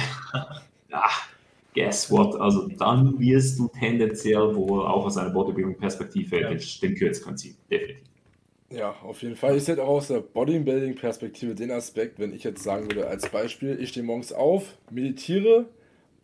[0.90, 1.10] ja,
[1.76, 2.40] guess what?
[2.40, 6.50] Also dann wirst du tendenziell wohl auch aus einer Bodybuilding-Perspektive ja.
[6.50, 7.56] den, den Kürzeren ziehen.
[7.70, 8.08] Definitiv.
[8.70, 9.56] Ja, auf jeden Fall.
[9.56, 13.78] Ich sehe auch aus der Bodybuilding-Perspektive den Aspekt, wenn ich jetzt sagen würde, als Beispiel,
[13.80, 15.68] ich stehe morgens auf, meditiere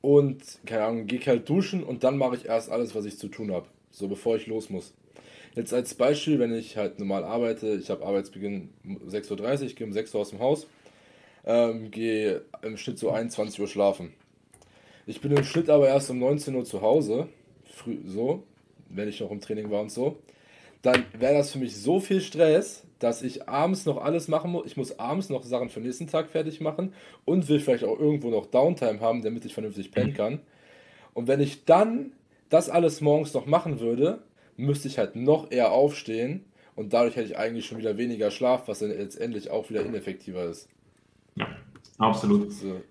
[0.02, 3.30] und, keine Ahnung, gehe kalt duschen und dann mache ich erst alles, was ich zu
[3.30, 3.68] tun habe.
[3.92, 4.94] So bevor ich los muss.
[5.56, 8.70] Jetzt als Beispiel, wenn ich halt normal arbeite, ich habe Arbeitsbeginn
[9.08, 10.68] 6.30 Uhr, ich gehe um 6 Uhr aus dem Haus,
[11.46, 14.14] ähm, gehe im Schnitt so 21 Uhr schlafen.
[15.06, 17.28] Ich bin im Schnitt aber erst um 19 Uhr zu Hause,
[17.66, 18.44] früh, so,
[18.90, 20.18] wenn ich noch im Training war und so.
[20.82, 24.66] Dann wäre das für mich so viel Stress, dass ich abends noch alles machen muss.
[24.66, 26.94] Ich muss abends noch Sachen für den nächsten Tag fertig machen
[27.26, 30.16] und will vielleicht auch irgendwo noch Downtime haben, damit ich vernünftig pennen mhm.
[30.16, 30.40] kann.
[31.14, 32.12] Und wenn ich dann
[32.50, 34.20] das alles morgens noch machen würde,
[34.58, 38.68] müsste ich halt noch eher aufstehen und dadurch hätte ich eigentlich schon wieder weniger Schlaf,
[38.68, 40.68] was dann letztendlich auch wieder ineffektiver ist.
[41.36, 41.48] Ja,
[41.98, 42.48] absolut.
[42.48, 42.82] Also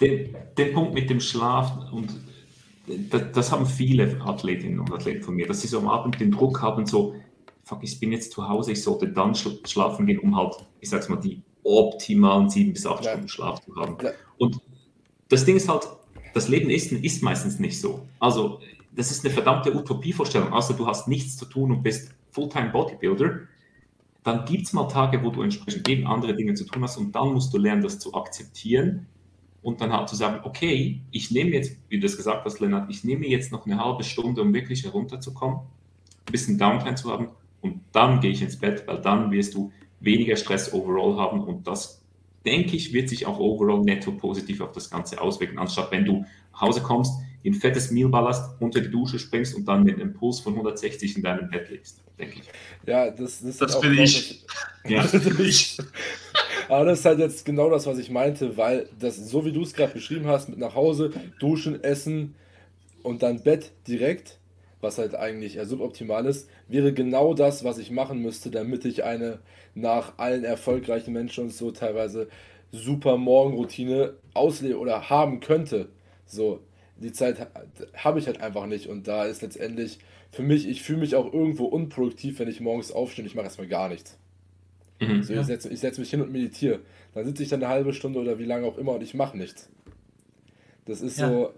[0.00, 2.14] den, den Punkt mit dem Schlaf und
[3.10, 6.30] das, das, haben viele Athletinnen und Athleten von mir, dass sie so am Abend den
[6.30, 7.14] Druck haben, so,
[7.64, 11.08] fuck, ich bin jetzt zu Hause, ich sollte dann schlafen gehen, um halt, ich sag's
[11.08, 13.10] mal, die optimalen sieben bis acht ja.
[13.10, 13.98] Stunden Schlaf zu haben.
[14.02, 14.12] Ja.
[14.38, 14.60] Und
[15.28, 15.86] das Ding ist halt,
[16.32, 18.06] das Leben ist, ist meistens nicht so.
[18.20, 18.60] Also,
[18.98, 20.52] das ist eine verdammte Utopievorstellung.
[20.52, 23.42] Außer du hast nichts zu tun und bist Fulltime Bodybuilder,
[24.24, 27.14] dann gibt es mal Tage, wo du entsprechend eben andere Dinge zu tun hast und
[27.14, 29.06] dann musst du lernen, das zu akzeptieren
[29.62, 32.90] und dann halt zu sagen, okay, ich nehme jetzt, wie du das gesagt hast, Lennart,
[32.90, 37.28] ich nehme jetzt noch eine halbe Stunde, um wirklich herunterzukommen, ein bisschen Downtime zu haben
[37.60, 41.68] und dann gehe ich ins Bett, weil dann wirst du weniger Stress overall haben und
[41.68, 42.02] das,
[42.44, 46.24] denke ich, wird sich auch overall netto positiv auf das Ganze auswirken, anstatt wenn du
[46.52, 47.12] nach Hause kommst,
[47.44, 51.16] ein fettes Meal ballerst, unter die Dusche springst und dann mit einem Puls von 160
[51.16, 52.50] in deinem Bett liegst, denke ich.
[52.86, 54.44] Ja, das, das, das bin ich.
[54.86, 55.02] Ja.
[55.12, 55.78] das bin ich.
[56.68, 59.62] Aber das ist halt jetzt genau das, was ich meinte, weil das, so wie du
[59.62, 62.34] es gerade beschrieben hast, mit nach Hause, duschen, essen
[63.02, 64.38] und dann Bett direkt,
[64.80, 69.04] was halt eigentlich eher suboptimal ist, wäre genau das, was ich machen müsste, damit ich
[69.04, 69.38] eine
[69.74, 72.28] nach allen erfolgreichen Menschen und so teilweise
[72.70, 75.88] super Morgenroutine ausleben oder haben könnte.
[76.26, 76.60] So,
[76.98, 77.48] die Zeit
[77.94, 79.98] habe ich halt einfach nicht und da ist letztendlich
[80.30, 83.46] für mich, ich fühle mich auch irgendwo unproduktiv, wenn ich morgens aufstehe und ich mache
[83.46, 84.18] erstmal gar nichts.
[85.00, 86.80] Mhm, so, ich setze setz mich hin und meditiere.
[87.14, 89.36] Dann sitze ich dann eine halbe Stunde oder wie lange auch immer und ich mache
[89.36, 89.68] nichts.
[90.86, 91.28] Das ist ja.
[91.28, 91.54] so,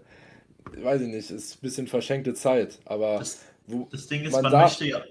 [0.77, 2.79] weiß ich nicht, ist ein bisschen verschenkte Zeit.
[2.85, 5.03] Aber das, wo, das Ding ist, man, man darf, möchte ja,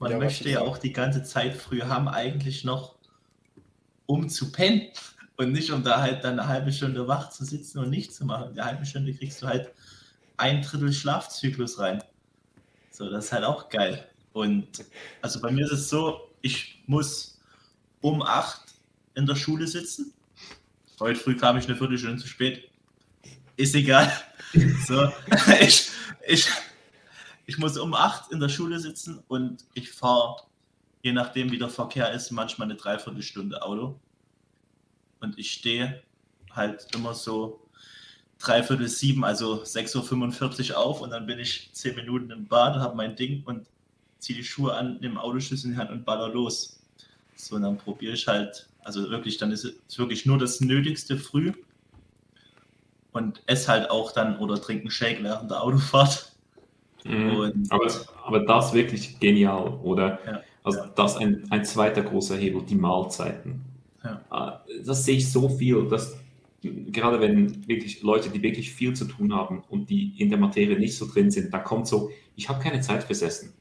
[0.00, 2.96] man ja, möchte ja auch die ganze Zeit früh haben, eigentlich noch,
[4.06, 4.88] um zu pennen.
[5.38, 8.24] Und nicht, um da halt dann eine halbe Stunde wach zu sitzen und nichts zu
[8.24, 8.48] machen.
[8.48, 9.72] In der halben Stunde kriegst du halt
[10.36, 12.02] ein Drittel Schlafzyklus rein.
[12.90, 14.08] So, das ist halt auch geil.
[14.32, 14.84] Und
[15.22, 17.38] also bei mir ist es so, ich muss
[18.00, 18.62] um 8
[19.14, 20.12] in der Schule sitzen.
[20.98, 22.68] Heute früh kam ich eine Viertelstunde zu spät.
[23.56, 24.12] Ist egal.
[24.86, 25.12] So,
[25.60, 25.90] ich,
[26.26, 26.48] ich,
[27.44, 30.42] ich muss um 8 in der Schule sitzen und ich fahre,
[31.02, 34.00] je nachdem wie der Verkehr ist, manchmal eine Dreiviertelstunde Auto.
[35.20, 36.02] Und ich stehe
[36.50, 37.60] halt immer so
[38.38, 42.96] dreiviertel sieben, also 6.45 Uhr auf und dann bin ich zehn Minuten im Bad, habe
[42.96, 43.66] mein Ding und
[44.18, 46.80] ziehe die Schuhe an, nehme Autoschlüssel in die Hand und baller los.
[47.34, 51.16] So, und dann probiere ich halt, also wirklich, dann ist es wirklich nur das Nötigste
[51.18, 51.52] früh
[53.12, 56.32] und esse halt auch dann oder trinke einen Shake während der Autofahrt.
[57.04, 57.64] Mhm.
[57.70, 57.92] aber,
[58.24, 60.18] aber das wirklich genial, oder?
[60.26, 60.92] Ja, also ja.
[60.96, 63.64] das ein, ein zweiter großer Hebel, die Mahlzeiten.
[64.04, 64.24] Ja.
[64.30, 66.16] Ah, das sehe ich so viel, dass
[66.62, 70.78] gerade wenn wirklich Leute, die wirklich viel zu tun haben und die in der Materie
[70.78, 73.52] nicht so drin sind, da kommt so, ich habe keine Zeit fürs Essen.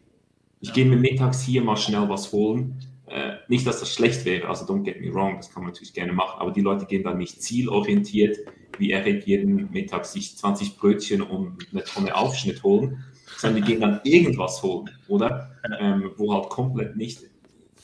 [0.59, 0.75] Ich ja.
[0.75, 2.79] gehe mir mittags hier mal schnell was holen.
[3.05, 5.93] Äh, nicht, dass das schlecht wäre, also don't get me wrong, das kann man natürlich
[5.93, 8.37] gerne machen, aber die Leute gehen dann nicht zielorientiert,
[8.79, 13.05] wie er jeden Mittag sich 20 Brötchen und eine Tonne Aufschnitt holen,
[13.37, 15.51] sondern die gehen dann irgendwas holen, oder?
[15.79, 17.21] Ähm, wo halt komplett nicht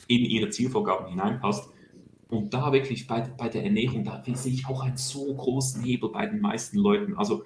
[0.08, 1.70] in ihre Zielvorgaben hineinpasst.
[2.34, 6.10] Und da wirklich bei, bei der Ernährung, da sehe ich auch einen so großen Hebel
[6.10, 7.16] bei den meisten Leuten.
[7.16, 7.44] Also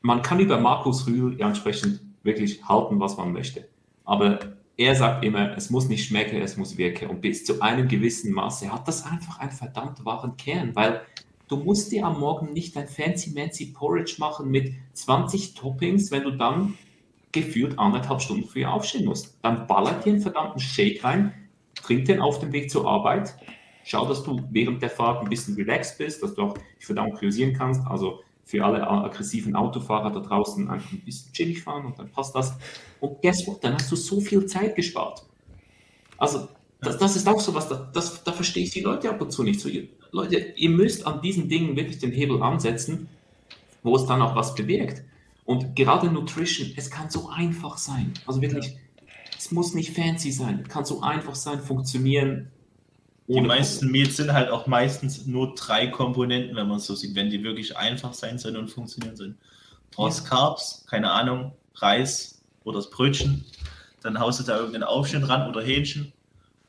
[0.00, 3.68] man kann über Markus Rühl entsprechend wirklich halten, was man möchte.
[4.04, 4.38] Aber
[4.76, 7.08] er sagt immer, es muss nicht schmecken, es muss wirken.
[7.08, 11.02] Und bis zu einem gewissen Maße hat das einfach einen verdammt wahren Kern, weil
[11.48, 16.30] du musst dir am Morgen nicht ein fancy-mancy Porridge machen mit 20 Toppings, wenn du
[16.30, 16.74] dann
[17.32, 19.38] gefühlt anderthalb Stunden früher aufstehen musst.
[19.42, 21.32] Dann ballert dir einen verdammten Shake rein,
[21.74, 23.36] trink den auf dem Weg zur Arbeit,
[23.86, 27.14] schau, dass du während der Fahrt ein bisschen relaxed bist, dass du auch dich verdammt
[27.14, 27.86] priorisieren kannst.
[27.86, 32.34] Also für alle aggressiven Autofahrer da draußen einfach ein bisschen chillig fahren und dann passt
[32.34, 32.54] das.
[33.00, 33.62] Und guess what?
[33.62, 35.24] Dann hast du so viel Zeit gespart.
[36.18, 36.48] Also,
[36.80, 39.32] das, das ist auch so was, das, das, da verstehe ich die Leute ab und
[39.32, 39.68] zu nicht so.
[39.68, 43.08] Ihr, Leute, ihr müsst an diesen Dingen wirklich den Hebel ansetzen,
[43.82, 45.02] wo es dann auch was bewirkt.
[45.44, 48.12] Und gerade Nutrition, es kann so einfach sein.
[48.26, 48.76] Also wirklich,
[49.36, 52.50] es muss nicht fancy sein, es kann so einfach sein, funktionieren,
[53.28, 57.14] die meisten Meals sind halt auch meistens nur drei Komponenten, wenn man es so sieht,
[57.14, 59.36] wenn die wirklich einfach sein sollen und funktionieren sollen.
[59.90, 60.30] Du brauchst ja.
[60.30, 63.44] Carbs, keine Ahnung, Reis oder das Brötchen,
[64.02, 66.12] dann haust du da irgendeinen Aufschnitt ran oder Hähnchen.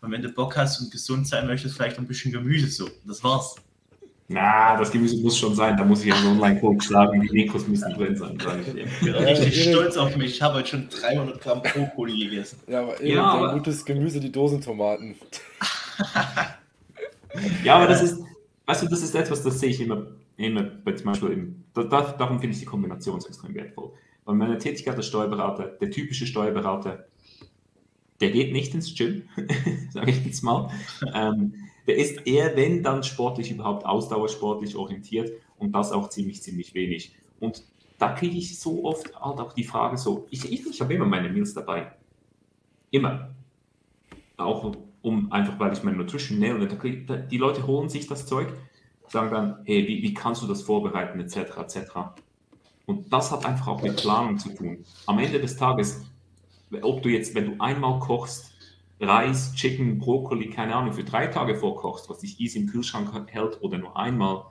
[0.01, 2.89] Und wenn du Bock hast und gesund sein möchtest, vielleicht ein bisschen Gemüse so.
[3.05, 3.55] Das war's.
[4.29, 5.77] Na, das Gemüse muss schon sein.
[5.77, 7.21] Da muss ich ja so online schlagen.
[7.21, 8.85] Die Mikros müssen drin sein, sage ich dir.
[8.85, 10.31] Ich bin richtig stolz auf mich.
[10.31, 12.59] Ich habe heute schon 300 Gramm Brokkoli gegessen.
[12.67, 13.53] Ja, aber eben ja, aber...
[13.53, 15.15] gutes Gemüse, die Dosentomaten.
[17.63, 18.23] ja, aber das ist,
[18.65, 20.07] weißt du, das ist etwas, das sehe ich immer,
[20.38, 23.91] immer zum Beispiel, im, da, darum finde ich die Kombination so extrem wertvoll.
[24.25, 27.07] Weil meine Tätigkeit als Steuerberater, der typische Steuerberater,
[28.19, 29.23] der geht nicht ins Gym,
[29.91, 30.69] sage ich jetzt mal.
[31.13, 31.53] Ähm,
[31.88, 37.15] der ist eher, wenn dann sportlich überhaupt ausdauersportlich orientiert und das auch ziemlich, ziemlich wenig.
[37.39, 37.63] Und
[37.97, 41.05] da kriege ich so oft halt auch die Frage so, ich, ich, ich habe immer
[41.05, 41.91] meine Meals dabei.
[42.91, 43.33] Immer.
[44.36, 44.75] Auch
[45.07, 46.55] um einfach, weil ich meine Nutrition nähe.
[47.31, 48.49] die Leute holen sich das Zeug,
[49.07, 51.77] sagen dann, hey, wie, wie kannst du das vorbereiten, etc., etc.
[52.85, 54.83] Und das hat einfach auch mit Planung zu tun.
[55.05, 56.05] Am Ende des Tages,
[56.81, 58.53] ob du jetzt, wenn du einmal kochst,
[58.99, 63.61] Reis, Chicken, Brokkoli, keine Ahnung, für drei Tage vorkochst, was dich easy im Kühlschrank hält
[63.61, 64.45] oder nur einmal,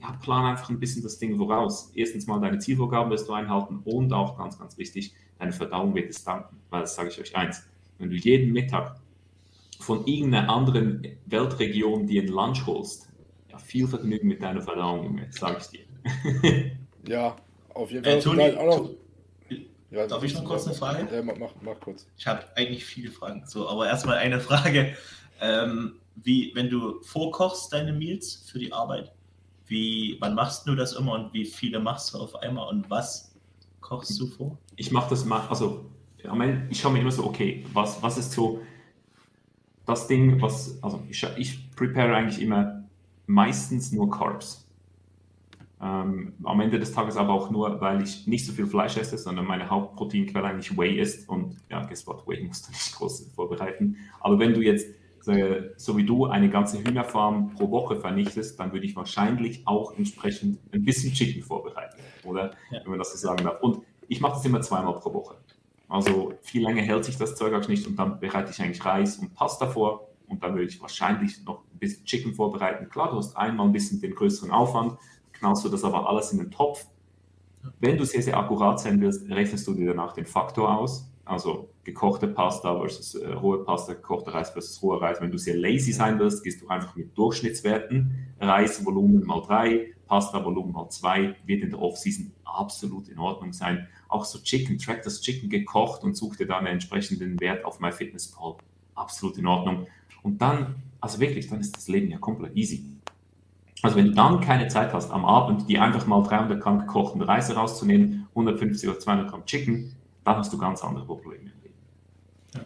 [0.00, 1.90] ja, plan einfach ein bisschen das Ding voraus.
[1.94, 6.08] Erstens mal deine Zielvorgaben wirst du einhalten und auch ganz, ganz wichtig, deine Verdauung wird
[6.08, 6.56] es danken.
[6.70, 7.66] Weil das sage ich euch eins,
[7.98, 8.99] wenn du jeden Mittag
[9.80, 13.08] von irgendeiner anderen Weltregion dir ein Lunch holst,
[13.50, 16.76] ja, viel Vergnügen mit deiner Verdauung, Junge, sage ich dir.
[17.08, 17.36] ja,
[17.74, 18.14] auf jeden Fall.
[18.14, 18.90] Äh, Toni, auch noch,
[19.90, 21.08] ja, Darf ich noch kurz eine Frage?
[21.12, 22.06] Ja, mach, mach, mach kurz.
[22.16, 23.42] Ich habe eigentlich viele Fragen.
[23.46, 24.94] So, aber erstmal eine Frage.
[25.40, 29.10] Ähm, wie, wenn du vorkochst deine Meals für die Arbeit,
[29.66, 33.34] wie, wann machst du das immer und wie viele machst du auf einmal und was
[33.80, 34.58] kochst du vor?
[34.76, 35.86] Ich mache das mal, also
[36.68, 38.60] ich schaue mir immer so, okay, was, was ist so
[39.90, 42.84] das Ding, was, also ich, ich prepare eigentlich immer
[43.26, 44.66] meistens nur Carbs.
[45.82, 49.16] Ähm, am Ende des Tages aber auch nur, weil ich nicht so viel Fleisch esse,
[49.16, 51.28] sondern meine Hauptproteinquelle eigentlich Whey ist.
[51.28, 53.96] Und ja, guess what, Whey musst du nicht groß vorbereiten.
[54.20, 54.86] Aber wenn du jetzt,
[55.76, 60.58] so wie du, eine ganze Hühnerfarm pro Woche vernichtest, dann würde ich wahrscheinlich auch entsprechend
[60.72, 62.52] ein bisschen Chicken vorbereiten, oder?
[62.70, 62.80] Ja.
[62.82, 63.62] Wenn man das so sagen darf.
[63.62, 65.36] Und ich mache das immer zweimal pro Woche.
[65.90, 69.18] Also viel länger hält sich das Zeug auch nicht und dann bereite ich eigentlich Reis
[69.18, 72.88] und Pasta vor und dann würde ich wahrscheinlich noch ein bisschen Chicken vorbereiten.
[72.88, 74.96] Klar, du hast einmal ein bisschen den größeren Aufwand,
[75.32, 76.86] knallst du das aber alles in den Topf.
[77.80, 81.10] Wenn du sehr, sehr akkurat sein willst, rechnest du dir danach den Faktor aus.
[81.24, 85.20] Also gekochte Pasta versus äh, rohe Pasta, gekochter Reis versus roher Reis.
[85.20, 88.34] Wenn du sehr lazy sein willst, gehst du einfach mit Durchschnittswerten.
[88.40, 93.88] Reisvolumen mal 3, Pasta-Volumen mal 2, wird in der Off-Season absolut in Ordnung sein.
[94.10, 97.80] Auch so Chicken, track das Chicken gekocht und such dir dann einen entsprechenden Wert auf
[97.80, 98.56] MyFitnessPal.
[98.94, 99.86] Absolut in Ordnung.
[100.22, 102.84] Und dann, also wirklich, dann ist das Leben ja komplett easy.
[103.82, 107.22] Also wenn du dann keine Zeit hast am Abend, die einfach mal 300 Gramm gekochten
[107.22, 111.74] Reis rauszunehmen, 150 oder 200 Gramm Chicken, dann hast du ganz andere Probleme im Leben.
[112.54, 112.60] Ja.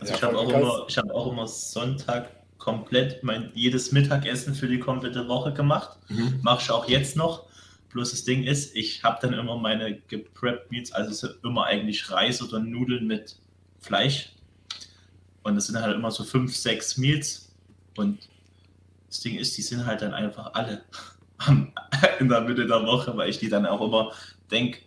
[0.00, 4.68] Also ja, ich habe auch, immer, hab auch immer Sonntag komplett mein jedes Mittagessen für
[4.68, 5.98] die komplette Woche gemacht.
[6.08, 6.40] Mhm.
[6.42, 7.44] Mache ich auch jetzt noch.
[7.94, 12.42] Bloß das Ding ist, ich habe dann immer meine gepreppt Meats, also immer eigentlich Reis
[12.42, 13.36] oder Nudeln mit
[13.78, 14.32] Fleisch.
[15.44, 17.52] Und das sind halt immer so fünf, sechs Meals.
[17.96, 18.28] Und
[19.06, 20.82] das Ding ist, die sind halt dann einfach alle
[22.18, 24.10] in der Mitte der Woche, weil ich die dann auch immer
[24.50, 24.80] denke,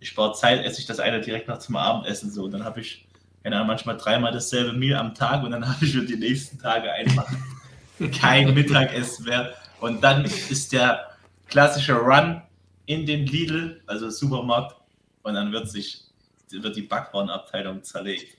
[0.00, 2.44] ich spare Zeit, esse ich das eine direkt nach zum Abendessen so.
[2.44, 3.06] Und dann habe ich
[3.42, 6.90] keine manchmal dreimal dasselbe Meal am Tag und dann habe ich für die nächsten Tage
[6.90, 7.30] einfach
[8.18, 9.52] kein Mittagessen mehr.
[9.80, 11.10] Und dann ist der
[11.46, 12.40] klassische Run
[12.86, 14.76] in den Lidl, also Supermarkt,
[15.22, 16.02] und dann wird sich
[16.50, 18.36] wird die Backwarenabteilung zerlegt.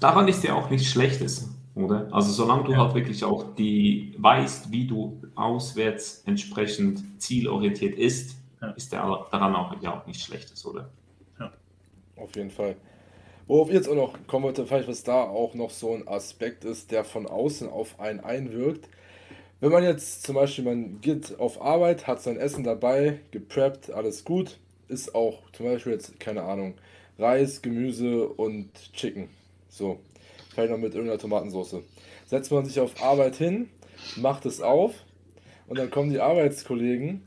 [0.00, 2.08] Daran ist ja auch nichts Schlechtes oder?
[2.10, 2.78] Also solange du ja.
[2.78, 8.70] halt wirklich auch die weißt, wie du auswärts entsprechend zielorientiert ist, ja.
[8.70, 10.88] ist der daran auch ja auch nichts Schlechtes, oder?
[11.38, 11.52] Ja.
[12.16, 12.76] Auf jeden Fall.
[13.46, 16.90] Worauf jetzt auch noch kommen wollte, vielleicht was da auch noch so ein Aspekt ist,
[16.90, 18.88] der von außen auf einen einwirkt.
[19.60, 24.24] Wenn man jetzt zum Beispiel, man geht auf Arbeit, hat sein Essen dabei, gepreppt, alles
[24.24, 26.74] gut, ist auch zum Beispiel jetzt, keine Ahnung,
[27.18, 29.28] Reis, Gemüse und Chicken.
[29.68, 29.98] So
[30.58, 31.76] vielleicht noch mit irgendeiner Tomatensauce.
[32.26, 33.68] Setzt man sich auf Arbeit hin,
[34.16, 34.92] macht es auf
[35.68, 37.22] und dann kommen die Arbeitskollegen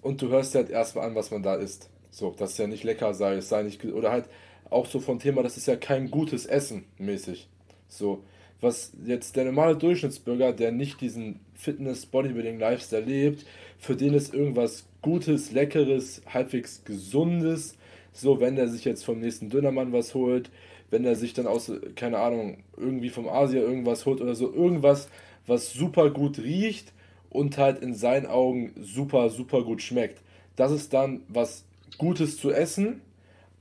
[0.00, 1.90] und du hörst halt erstmal an, was man da isst.
[2.10, 4.26] So, dass es ja nicht lecker sei, es sei nicht oder halt
[4.70, 7.48] auch so vom Thema, das ist ja kein gutes Essen mäßig.
[7.88, 8.24] So,
[8.62, 13.44] was jetzt der normale Durchschnittsbürger, der nicht diesen Fitness, Bodybuilding, Lifestyle lebt,
[13.78, 17.76] für den ist irgendwas Gutes, Leckeres, halbwegs Gesundes.
[18.12, 20.50] So, wenn der sich jetzt vom nächsten Dönermann was holt,
[20.90, 25.08] wenn er sich dann aus, keine Ahnung, irgendwie vom Asia irgendwas holt oder so, irgendwas,
[25.46, 26.92] was super gut riecht
[27.30, 30.20] und halt in seinen Augen super, super gut schmeckt.
[30.54, 31.64] Das ist dann was
[31.98, 33.00] Gutes zu essen,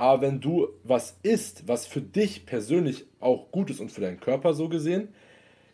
[0.01, 4.19] aber wenn du was isst, was für dich persönlich auch gut ist und für deinen
[4.19, 5.09] Körper so gesehen,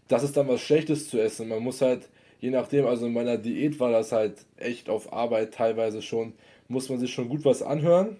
[0.07, 1.47] das ist dann was Schlechtes zu essen.
[1.47, 2.09] Man muss halt,
[2.39, 6.33] je nachdem, also in meiner Diät war das halt echt auf Arbeit teilweise schon,
[6.67, 8.17] muss man sich schon gut was anhören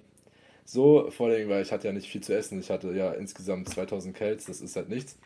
[0.70, 2.60] so, vor allem, weil ich hatte ja nicht viel zu essen.
[2.60, 5.18] Ich hatte ja insgesamt 2000 Kells, das ist halt nichts.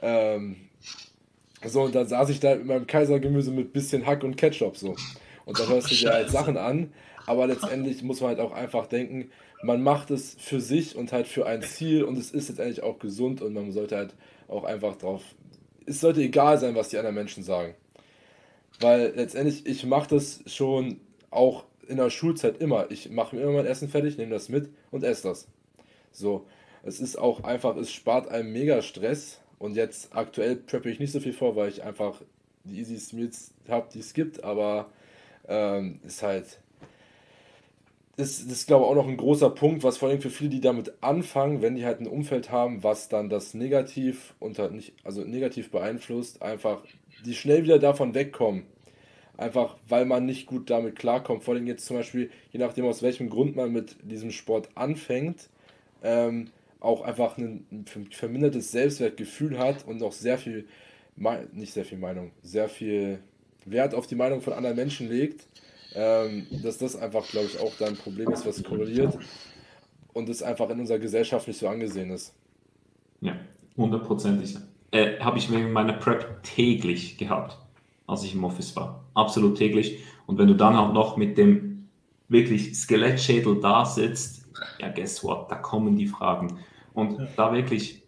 [0.00, 0.56] Ähm,
[1.64, 4.94] so, und dann saß ich da mit meinem Kaisergemüse mit bisschen Hack und Ketchup so.
[5.44, 6.92] Und da hörst du dir halt Sachen an,
[7.26, 11.26] aber letztendlich muss man halt auch einfach denken, man macht es für sich und halt
[11.26, 14.14] für ein Ziel und es ist letztendlich auch gesund und man sollte halt
[14.48, 15.22] auch einfach drauf,
[15.86, 17.74] es sollte egal sein, was die anderen Menschen sagen.
[18.80, 22.90] Weil letztendlich, ich mache das schon auch in der Schulzeit immer.
[22.90, 25.48] Ich mache mir immer mein Essen fertig, nehme das mit und esse das.
[26.12, 26.46] So,
[26.82, 29.40] es ist auch einfach, es spart einem mega Stress.
[29.58, 32.20] Und jetzt aktuell preppe ich nicht so viel vor, weil ich einfach
[32.64, 34.44] die Easy Meals habe, die es gibt.
[34.44, 34.90] Aber
[35.48, 36.60] ähm, ist halt,
[38.16, 40.60] das ist, glaube ich, auch noch ein großer Punkt, was vor allem für viele, die
[40.60, 45.22] damit anfangen, wenn die halt ein Umfeld haben, was dann das negativ unter nicht, also
[45.22, 46.82] negativ beeinflusst, einfach
[47.26, 48.64] die schnell wieder davon wegkommen.
[49.36, 51.44] Einfach weil man nicht gut damit klarkommt.
[51.44, 55.50] Vor allem jetzt zum Beispiel, je nachdem aus welchem Grund man mit diesem Sport anfängt,
[56.02, 56.48] ähm,
[56.80, 57.66] auch einfach ein,
[58.10, 60.66] vermindertes Selbstwertgefühl hat und noch sehr viel,
[61.52, 63.18] nicht sehr viel Meinung, sehr viel
[63.66, 65.46] Wert auf die Meinung von anderen Menschen legt
[65.96, 69.18] ähm, dass das einfach, glaube ich, auch da ein Problem ist, was korreliert
[70.12, 72.34] und es einfach in unserer Gesellschaft nicht so angesehen ist.
[73.22, 73.34] Ja,
[73.76, 74.56] hundertprozentig.
[74.90, 77.58] Äh, Habe ich mir in meiner Prep täglich gehabt,
[78.06, 79.04] als ich im Office war.
[79.14, 80.04] Absolut täglich.
[80.26, 81.88] Und wenn du dann auch noch mit dem
[82.28, 84.46] wirklich Skelettschädel da sitzt,
[84.78, 86.58] ja, guess what, da kommen die Fragen.
[86.92, 87.26] Und ja.
[87.36, 88.02] da wirklich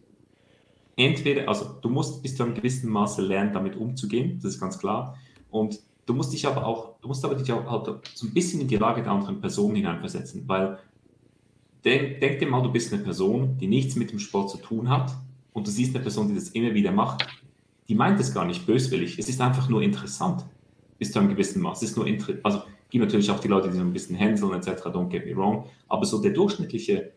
[0.97, 4.79] entweder, also du musst bis zu einem gewissen Maße lernen, damit umzugehen, das ist ganz
[4.79, 5.17] klar.
[5.51, 8.63] Und Du musst dich aber auch, du musst aber dich auch halt so ein bisschen
[8.63, 10.79] in die Lage der anderen Person hineinversetzen, weil
[11.85, 14.89] denk, denk dir mal, du bist eine Person, die nichts mit dem Sport zu tun
[14.89, 15.15] hat
[15.53, 17.27] und du siehst eine Person, die das immer wieder macht.
[17.91, 20.47] Die meint es gar nicht böswillig, es ist einfach nur interessant
[20.99, 21.83] bis zu einem gewissen Maß.
[21.83, 22.07] Es ist nur
[22.43, 25.37] also gibt natürlich auch die Leute, die so ein bisschen hänseln etc., don't get me
[25.37, 27.13] wrong, aber so der durchschnittliche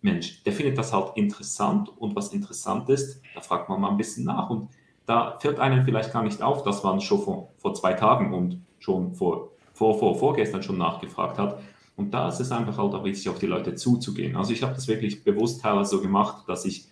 [0.00, 3.98] Mensch, der findet das halt interessant und was interessant ist, da fragt man mal ein
[3.98, 4.70] bisschen nach und
[5.10, 8.62] da fällt einem vielleicht gar nicht auf, dass man schon vor, vor zwei Tagen und
[8.78, 11.60] schon vor, vor, vor, vorgestern schon nachgefragt hat.
[11.96, 14.36] Und da ist es einfach halt auch wichtig, auf die Leute zuzugehen.
[14.36, 16.86] Also ich habe das wirklich bewusst teilweise so gemacht, dass ich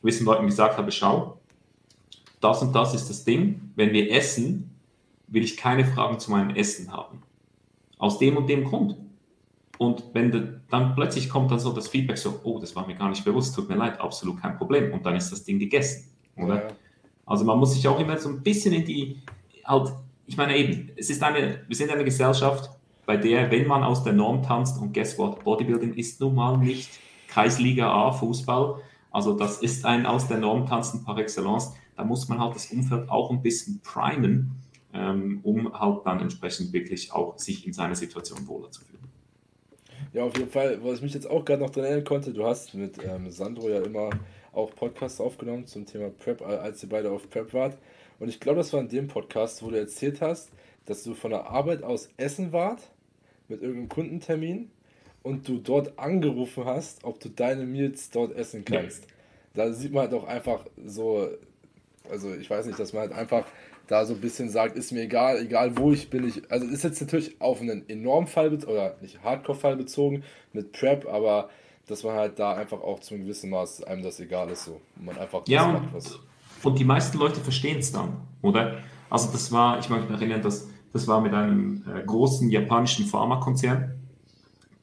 [0.00, 1.38] gewissen Leuten gesagt habe, schau,
[2.40, 3.70] das und das ist das Ding.
[3.76, 4.74] Wenn wir essen,
[5.28, 7.22] will ich keine Fragen zu meinem Essen haben.
[7.98, 8.96] Aus dem und dem Grund.
[9.78, 12.96] Und wenn de, dann plötzlich kommt dann so das Feedback so, oh, das war mir
[12.96, 14.92] gar nicht bewusst, tut mir leid, absolut kein Problem.
[14.92, 16.56] Und dann ist das Ding gegessen, oder?
[16.56, 16.68] Ja.
[17.30, 19.22] Also man muss sich auch immer so ein bisschen in die,
[19.64, 19.92] halt,
[20.26, 22.68] ich meine eben, es ist eine, wir sind eine Gesellschaft,
[23.06, 26.58] bei der, wenn man aus der Norm tanzt, und guess what, Bodybuilding ist nun mal
[26.58, 26.90] nicht
[27.28, 32.28] Kreisliga A Fußball, also das ist ein aus der Norm tanzen par excellence, da muss
[32.28, 34.50] man halt das Umfeld auch ein bisschen primen,
[34.92, 39.04] ähm, um halt dann entsprechend wirklich auch sich in seiner Situation wohler zu fühlen.
[40.12, 42.44] Ja, auf jeden Fall, was ich mich jetzt auch gerade noch dran erinnern konnte, du
[42.44, 44.10] hast mit ähm, Sandro ja immer
[44.52, 47.78] auch Podcasts aufgenommen zum Thema Prep, als ihr beide auf Prep wart.
[48.18, 50.50] Und ich glaube, das war in dem Podcast, wo du erzählt hast,
[50.86, 52.82] dass du von der Arbeit aus essen wart
[53.48, 54.70] mit irgendeinem Kundentermin
[55.22, 59.04] und du dort angerufen hast, ob du deine Meals dort essen kannst.
[59.04, 59.10] Ja.
[59.54, 61.28] Da sieht man halt auch einfach so,
[62.08, 63.44] also ich weiß nicht, dass man halt einfach
[63.86, 66.26] da so ein bisschen sagt, ist mir egal, egal wo ich bin.
[66.28, 71.06] Ich, also ist jetzt natürlich auf einen enormen Fall oder nicht Hardcore-Fall bezogen mit Prep,
[71.08, 71.50] aber
[71.90, 74.80] dass man halt da einfach auch zum gewissen Maß einem das egal ist, so.
[75.00, 76.18] man einfach ja, macht, was.
[76.62, 78.78] Und die meisten Leute verstehen es dann, oder?
[79.08, 83.06] Also das war, ich mag mich erinnern, dass das war mit einem äh, großen japanischen
[83.06, 83.96] Pharmakonzern.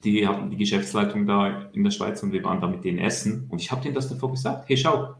[0.04, 3.48] Die hatten die Geschäftsleitung da in der Schweiz und wir waren da mit denen essen.
[3.50, 5.16] Und ich habe denen das davor gesagt, hey schau,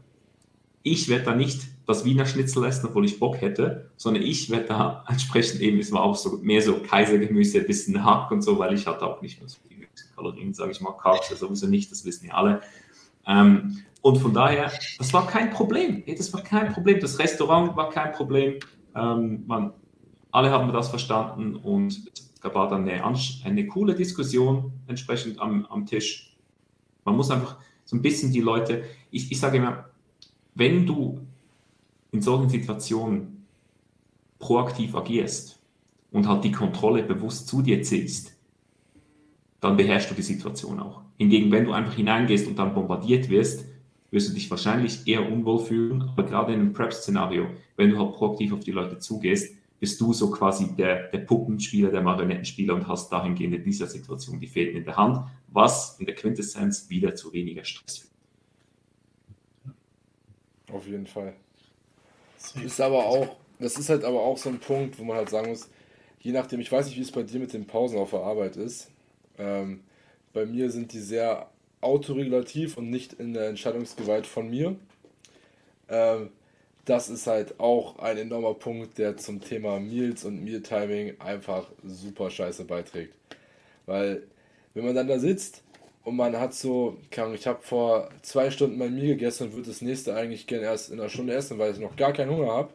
[0.82, 4.66] ich werde da nicht das Wiener Schnitzel essen, obwohl ich Bock hätte, sondern ich werde
[4.66, 8.58] da entsprechend eben, es war auch so mehr so Kaisergemüse, ein bisschen Hack und so,
[8.58, 9.77] weil ich hatte auch nicht mehr so viel
[10.14, 12.60] Kalorien, sage ich mal, Carbs ja sowieso nicht, das wissen ja alle.
[13.26, 16.04] Ähm, und von daher, das war kein Problem.
[16.06, 17.00] Das war kein Problem.
[17.00, 18.58] Das Restaurant war kein Problem.
[18.94, 19.72] Ähm, man,
[20.30, 22.10] alle haben das verstanden und
[22.42, 23.04] da war dann eine,
[23.44, 26.36] eine coole Diskussion entsprechend am, am Tisch.
[27.04, 29.86] Man muss einfach so ein bisschen die Leute, ich, ich sage immer,
[30.54, 31.20] wenn du
[32.12, 33.46] in solchen Situationen
[34.38, 35.58] proaktiv agierst
[36.12, 38.37] und halt die Kontrolle bewusst zu dir ziehst,
[39.60, 41.02] dann beherrschst du die Situation auch.
[41.16, 43.64] Hingegen, wenn du einfach hineingehst und dann bombardiert wirst,
[44.10, 46.02] wirst du dich wahrscheinlich eher unwohl fühlen.
[46.02, 50.12] Aber gerade in einem Prep-Szenario, wenn du halt proaktiv auf die Leute zugehst, bist du
[50.12, 54.76] so quasi der, der Puppenspieler, der Marionettenspieler und hast dahingehend in dieser Situation die Fäden
[54.76, 58.08] in der Hand, was in der Quintessenz wieder zu weniger Stress führt.
[60.72, 61.34] Auf jeden Fall.
[62.38, 65.30] Das ist aber auch, das ist halt aber auch so ein Punkt, wo man halt
[65.30, 65.68] sagen muss,
[66.20, 68.56] je nachdem, ich weiß nicht, wie es bei dir mit den Pausen auf der Arbeit
[68.56, 68.90] ist,
[69.38, 69.80] ähm,
[70.32, 71.48] bei mir sind die sehr
[71.80, 74.76] autoregulativ und nicht in der Entscheidungsgewalt von mir.
[75.88, 76.30] Ähm,
[76.84, 82.30] das ist halt auch ein enormer Punkt, der zum Thema Meals und Meal-Timing einfach super
[82.30, 83.14] scheiße beiträgt.
[83.86, 84.22] Weil,
[84.74, 85.62] wenn man dann da sitzt
[86.04, 89.82] und man hat so, ich habe vor zwei Stunden mein Meal gegessen und würde das
[89.82, 92.70] nächste eigentlich gerne erst in einer Stunde essen, weil ich noch gar keinen Hunger habe.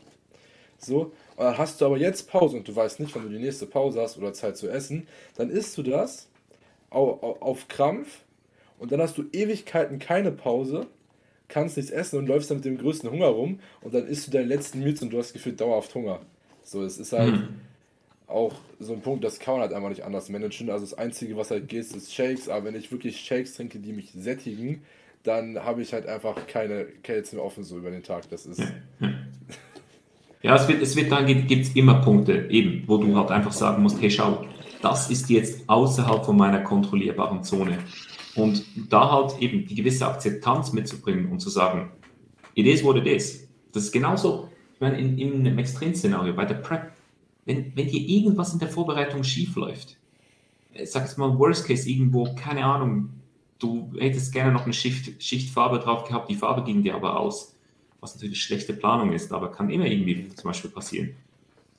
[0.78, 3.44] So, und dann hast du aber jetzt Pause und du weißt nicht, wann du die
[3.44, 5.08] nächste Pause hast oder Zeit zu essen,
[5.38, 6.28] dann isst du das
[6.94, 8.24] auf, auf Krampf
[8.80, 10.88] und dann hast du Ewigkeiten keine Pause,
[11.48, 14.32] kannst nichts essen und läufst dann mit dem größten Hunger rum und dann isst du
[14.32, 16.20] deinen letzten Meals und du hast gefühlt dauerhaft Hunger.
[16.64, 17.48] So, es ist halt, mhm.
[18.28, 20.70] auch so ein Punkt, das kann man halt einfach nicht anders managen.
[20.70, 22.50] Also das Einzige, was halt geht, ist Shakes.
[22.50, 24.82] Aber wenn ich wirklich Shakes trinke, die mich sättigen,
[25.24, 28.30] dann habe ich halt einfach keine Kälte mehr offen so über den Tag.
[28.30, 28.62] Das ist.
[30.42, 33.54] Ja, es wird, es wird dann gibt es immer Punkte, eben, wo du halt einfach
[33.54, 34.46] sagen musst, hey schau,
[34.84, 37.80] das ist jetzt außerhalb von meiner kontrollierbaren Zone.
[38.36, 41.90] Und da halt eben die gewisse Akzeptanz mitzubringen und zu sagen,
[42.54, 43.48] it is what it is.
[43.72, 46.92] Das ist genauso, ich meine, in, in einem Extremszenario, bei der Prep,
[47.46, 49.98] wenn, wenn dir irgendwas in der Vorbereitung schief läuft,
[50.84, 53.10] sag jetzt mal, Worst Case irgendwo, keine Ahnung,
[53.60, 57.20] du hättest gerne noch eine Schicht, Schicht Farbe drauf gehabt, die Farbe ging dir aber
[57.20, 57.56] aus,
[58.02, 61.16] was natürlich schlechte Planung ist, aber kann immer irgendwie zum Beispiel passieren.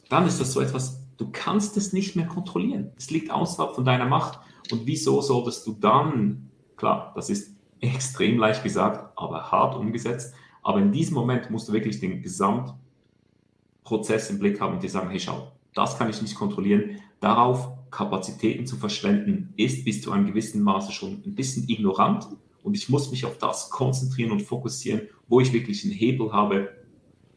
[0.08, 2.90] Dann ist das so etwas, du kannst es nicht mehr kontrollieren.
[2.96, 4.38] Es liegt außerhalb von deiner Macht.
[4.70, 10.80] Und wieso solltest du dann, klar, das ist extrem leicht gesagt, aber hart umgesetzt, aber
[10.80, 15.20] in diesem Moment musst du wirklich den Gesamtprozess im Blick haben und dir sagen, hey
[15.20, 16.98] schau, das kann ich nicht kontrollieren.
[17.20, 22.26] Darauf Kapazitäten zu verschwenden, ist bis zu einem gewissen Maße schon ein bisschen ignorant
[22.62, 26.70] und ich muss mich auf das konzentrieren und fokussieren, wo ich wirklich einen Hebel habe,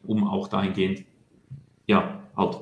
[0.02, 1.04] um auch dahingehend,
[1.86, 2.58] ja, halt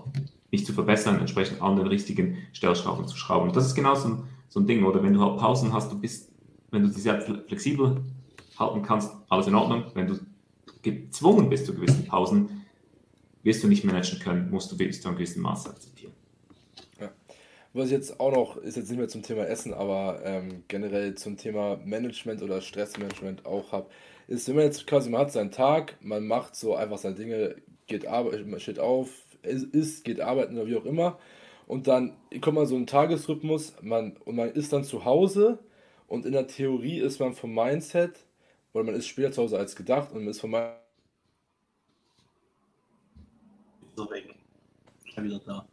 [0.57, 3.49] mich zu verbessern, entsprechend an den richtigen Stellschrauben zu schrauben.
[3.49, 5.93] Und das ist genau so ein, so ein Ding, oder wenn du halt Pausen hast,
[5.93, 6.31] du bist,
[6.71, 8.03] wenn du sie sehr flexibel
[8.59, 9.85] halten kannst, alles in Ordnung.
[9.95, 10.19] Wenn du
[10.83, 12.65] gezwungen bist zu gewissen Pausen,
[13.43, 16.13] wirst du nicht managen können, musst du bis zu einem gewissen Maß akzeptieren.
[17.77, 21.15] Was ich jetzt auch noch, ist jetzt nicht mehr zum Thema Essen, aber ähm, generell
[21.15, 23.91] zum Thema Management oder Stressmanagement auch habe,
[24.29, 27.57] ist, wenn man jetzt quasi, man hat seinen Tag, man macht so einfach seine Dinge,
[27.87, 29.11] geht arbeiten, steht auf,
[29.47, 31.19] isst, geht arbeiten oder wie auch immer.
[31.67, 35.59] Und dann kommt man so ein Tagesrhythmus, man, und man ist dann zu Hause
[36.07, 38.25] und in der Theorie ist man vom Mindset,
[38.73, 40.81] oder man ist später zu Hause als gedacht und man ist vom Mindset.
[43.97, 44.35] So weg.
[45.05, 45.67] Ich bin wieder da.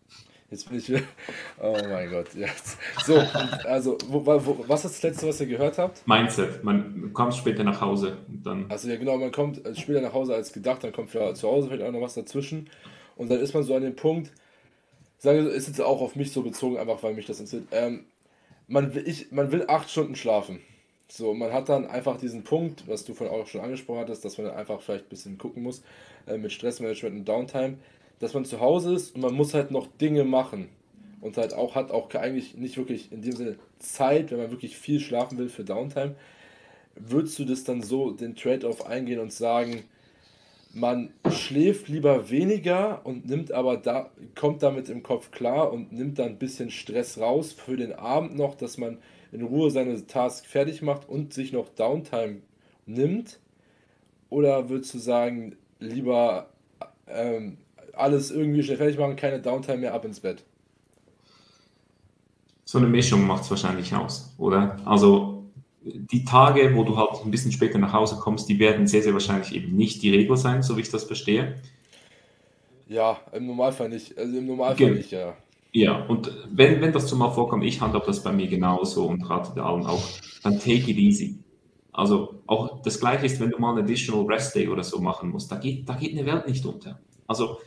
[0.50, 1.02] Jetzt bin ich wieder.
[1.62, 2.78] Oh mein Gott, jetzt.
[3.06, 3.18] So,
[3.66, 6.08] also, wo, wo, was ist das letzte, was ihr gehört habt?
[6.08, 6.64] Mindset.
[6.64, 8.66] Man kommt später nach Hause und dann.
[8.70, 11.68] Also, ja, genau, man kommt später nach Hause als gedacht, dann kommt für, zu Hause
[11.68, 12.70] vielleicht auch noch was dazwischen.
[13.16, 14.32] Und dann ist man so an dem Punkt,
[15.18, 17.68] sage ist jetzt auch auf mich so bezogen, einfach weil mich das interessiert.
[17.72, 18.06] Ähm,
[18.68, 20.62] man, will, ich, man will acht Stunden schlafen.
[21.08, 24.38] So, man hat dann einfach diesen Punkt, was du vorhin auch schon angesprochen hattest, dass
[24.38, 25.84] man einfach vielleicht ein bisschen gucken muss
[26.26, 27.78] äh, mit Stressmanagement und Downtime
[28.24, 30.70] dass man zu Hause ist und man muss halt noch Dinge machen.
[31.20, 34.78] Und halt auch hat auch eigentlich nicht wirklich in dem Sinne Zeit, wenn man wirklich
[34.78, 36.16] viel schlafen will für Downtime.
[36.96, 39.84] Würdest du das dann so den Trade-off eingehen und sagen,
[40.74, 46.20] man schläft lieber weniger und nimmt aber da, kommt damit im Kopf klar und nimmt
[46.20, 48.98] dann ein bisschen Stress raus für den Abend noch, dass man
[49.32, 52.42] in Ruhe seine Task fertig macht und sich noch Downtime
[52.86, 53.40] nimmt?
[54.30, 56.48] Oder würdest du sagen, lieber
[57.08, 57.58] ähm,
[57.94, 60.44] alles irgendwie schnell fertig machen, keine Downtime mehr, ab ins Bett.
[62.66, 64.78] So eine Mischung macht es wahrscheinlich aus, oder?
[64.86, 65.43] Also
[65.84, 69.14] die Tage, wo du halt ein bisschen später nach Hause kommst, die werden sehr, sehr
[69.14, 71.56] wahrscheinlich eben nicht die Regel sein, so wie ich das verstehe.
[72.88, 74.18] Ja, im Normalfall nicht.
[74.18, 75.36] Also im Normalfall Ge nicht, ja.
[75.76, 79.54] Ja, und wenn, wenn das zumal vorkommt, ich handhabe das bei mir genauso und rate
[79.56, 80.04] der allen auch,
[80.44, 81.40] dann take it easy.
[81.92, 85.30] Also auch das Gleiche ist, wenn du mal einen Additional Rest Day oder so machen
[85.30, 87.00] musst, da geht, da geht eine Welt nicht unter.
[87.28, 87.58] Also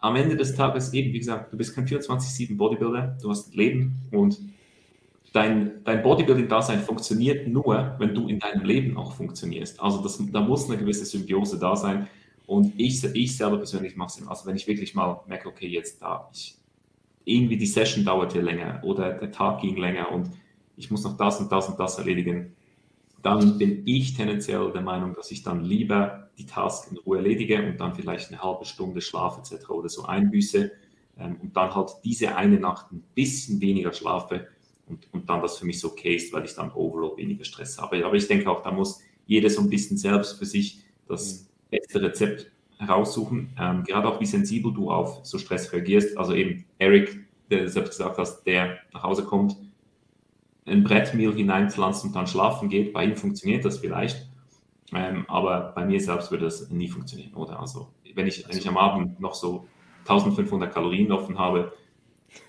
[0.00, 3.56] am Ende des Tages eben, wie gesagt, du bist kein 24-7 Bodybuilder, du hast ein
[3.56, 4.38] Leben und
[5.32, 9.80] dein, dein Bodybuilding-Dasein funktioniert nur, wenn du in deinem Leben auch funktionierst.
[9.80, 12.08] Also das, da muss eine gewisse Symbiose da sein.
[12.46, 16.00] Und ich, ich selber persönlich mache es, also wenn ich wirklich mal merke, okay, jetzt
[16.00, 16.56] da, ich,
[17.24, 20.30] irgendwie die Session dauert hier länger oder der Tag ging länger und
[20.76, 22.54] ich muss noch das und das und das erledigen,
[23.22, 27.66] dann bin ich tendenziell der Meinung, dass ich dann lieber die Task in Ruhe erledige
[27.66, 29.70] und dann vielleicht eine halbe Stunde Schlaf etc.
[29.70, 30.70] oder so einbüße
[31.18, 34.46] ähm, und dann halt diese eine Nacht ein bisschen weniger schlafe
[34.88, 37.78] und, und dann das für mich so okay ist, weil ich dann overall weniger Stress
[37.78, 38.04] habe.
[38.04, 41.46] Aber ich denke auch, da muss jeder so ein bisschen selbst für sich das mhm.
[41.70, 46.16] beste Rezept heraussuchen, ähm, gerade auch wie sensibel du auf so Stress reagierst.
[46.18, 49.56] Also eben Eric, der selbst gesagt hast, der nach Hause kommt,
[50.66, 52.92] ein Brettmehl hineinpflanzt und dann schlafen geht.
[52.92, 54.28] Bei ihm funktioniert das vielleicht,
[54.92, 57.60] ähm, aber bei mir selbst würde das nie funktionieren, oder?
[57.60, 59.66] Also wenn ich, wenn ich am Abend noch so
[60.00, 61.72] 1500 Kalorien offen habe,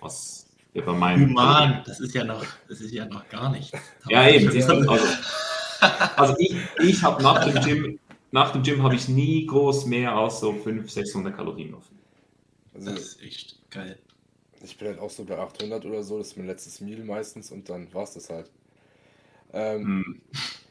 [0.01, 0.46] was
[0.81, 1.29] bei meinem...
[1.29, 3.73] Human, das ist ja noch, das ist ja noch gar nicht.
[4.09, 4.47] Ja, eben.
[4.47, 5.07] Also,
[6.15, 7.99] also ich, ich habe nach dem Gym,
[8.31, 11.97] nach dem Gym habe ich nie groß mehr als so 500, 600 Kalorien offen.
[12.73, 13.97] Also, das ist echt geil.
[14.63, 17.51] Ich bin halt auch so bei 800 oder so, das ist mein letztes Meal meistens
[17.51, 18.49] und dann war es das halt.
[19.53, 20.21] Ähm, hm.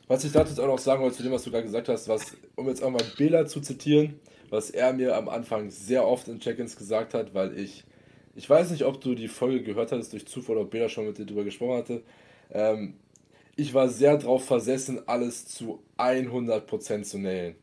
[0.09, 2.37] Was ich dazu auch noch sagen wollte, zu dem, was du gerade gesagt hast, was,
[2.55, 6.39] um jetzt auch mal Bela zu zitieren, was er mir am Anfang sehr oft in
[6.39, 7.85] Check-ins gesagt hat, weil ich
[8.37, 11.17] ich weiß nicht, ob du die Folge gehört hattest durch Zufall, ob Bela schon mit
[11.17, 12.03] dir drüber gesprochen hatte.
[12.53, 12.95] Ähm,
[13.57, 17.57] ich war sehr darauf versessen, alles zu 100% zu nailen.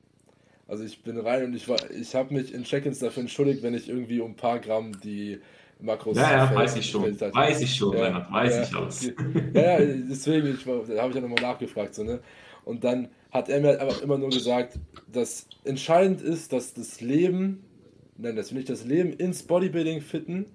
[0.67, 3.75] Also ich bin rein und ich war, ich habe mich in Check-ins dafür entschuldigt, wenn
[3.75, 5.39] ich irgendwie um ein paar Gramm die
[5.79, 6.17] Makros.
[6.17, 7.03] Ja, ja, weiß ich schon.
[7.03, 7.31] Hatte.
[7.33, 9.13] Weiß ich schon, ja, Lennart, weiß ja, ich alles.
[9.53, 11.93] Ja, ja deswegen, ich, da habe ich ja nochmal nachgefragt.
[11.93, 12.19] So, ne?
[12.65, 14.79] Und dann hat er mir einfach immer nur gesagt,
[15.11, 17.63] dass entscheidend ist, dass das Leben,
[18.17, 20.47] nein, dass wir nicht das Leben ins Bodybuilding fitten,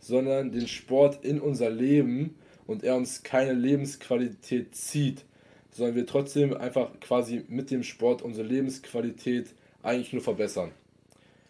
[0.00, 2.34] sondern den Sport in unser Leben
[2.66, 5.24] und er uns keine Lebensqualität zieht,
[5.70, 10.72] sondern wir trotzdem einfach quasi mit dem Sport unsere Lebensqualität eigentlich nur verbessern.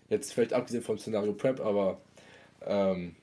[0.09, 2.01] Jetzt vielleicht abgesehen vom Szenario Prep, aber
[2.67, 3.15] ähm,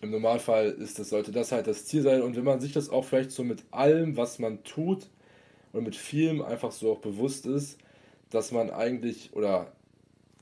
[0.00, 2.22] im Normalfall ist das, sollte das halt das Ziel sein.
[2.22, 5.08] Und wenn man sich das auch vielleicht so mit allem, was man tut,
[5.72, 7.78] oder mit vielem einfach so auch bewusst ist,
[8.30, 9.72] dass man eigentlich oder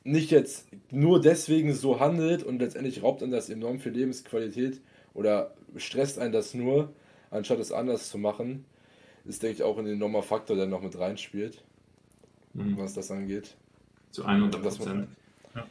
[0.05, 4.81] nicht jetzt nur deswegen so handelt und letztendlich raubt einen das enorm viel Lebensqualität
[5.15, 6.93] oder stresst einen das nur,
[7.31, 8.65] anstatt es anders zu machen,
[9.25, 11.63] ist, denke ich, auch ein enormer Faktor, der noch mit reinspielt,
[12.55, 12.79] mhm.
[12.79, 13.57] was das angeht.
[14.11, 15.09] Zu 100 Prozent.
[15.55, 15.67] Ja.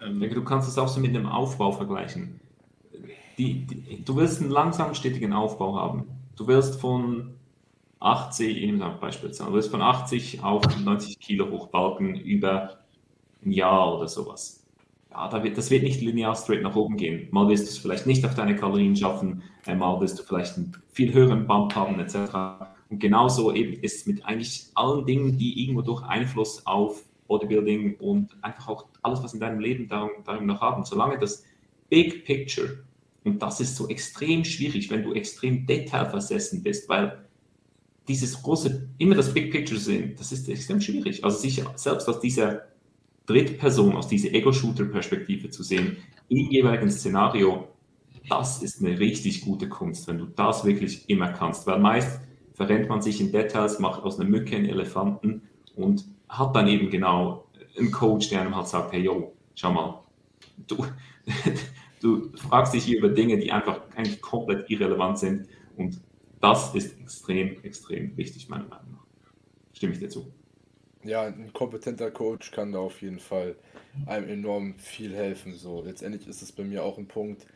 [0.00, 2.40] Ähm, ich denke, du kannst es auch so mit dem Aufbau vergleichen.
[3.38, 6.06] Die, die, du willst einen langsam stetigen Aufbau haben.
[6.36, 7.34] Du willst von
[8.00, 12.80] 80, ich nehme ein Beispiel, du willst von 80 auf 90 Kilo hochbalken über
[13.44, 14.64] ein Jahr oder sowas.
[15.10, 17.28] Ja, da wird, das wird nicht linear straight nach oben gehen.
[17.32, 20.72] Mal wirst du es vielleicht nicht auf deine Kalorien schaffen, einmal wirst du vielleicht einen
[20.92, 22.16] viel höheren Bump haben, etc.
[22.90, 27.96] Und genauso eben ist es mit eigentlich allen Dingen, die irgendwo durch Einfluss auf Bodybuilding
[27.96, 30.84] und einfach auch alles, was in deinem Leben darum, darum noch haben.
[30.84, 31.44] Solange das
[31.88, 32.78] Big Picture,
[33.24, 37.24] und das ist so extrem schwierig, wenn du extrem detailversessen bist, weil
[38.08, 41.24] dieses große, immer das Big Picture sehen, das ist extrem schwierig.
[41.24, 42.62] Also sich selbst aus dieser
[43.30, 47.68] Drittperson, aus dieser Ego-Shooter-Perspektive zu sehen, im jeweiligen Szenario,
[48.28, 51.66] das ist eine richtig gute Kunst, wenn du das wirklich immer kannst.
[51.66, 52.20] Weil meist
[52.54, 55.42] verrennt man sich in Details, macht aus einer Mücke einen Elefanten
[55.76, 57.46] und hat dann eben genau
[57.78, 60.02] einen Coach, der einem halt sagt, hey, yo, schau mal,
[60.66, 60.84] du,
[62.00, 66.00] du fragst dich hier über Dinge, die einfach eigentlich komplett irrelevant sind und
[66.40, 69.06] das ist extrem, extrem wichtig, meiner Meinung nach.
[69.72, 70.32] Stimme ich dir zu.
[71.02, 73.56] Ja, ein kompetenter Coach kann da auf jeden Fall
[74.06, 75.54] einem enorm viel helfen.
[75.54, 77.46] So, letztendlich ist es bei mir auch ein Punkt,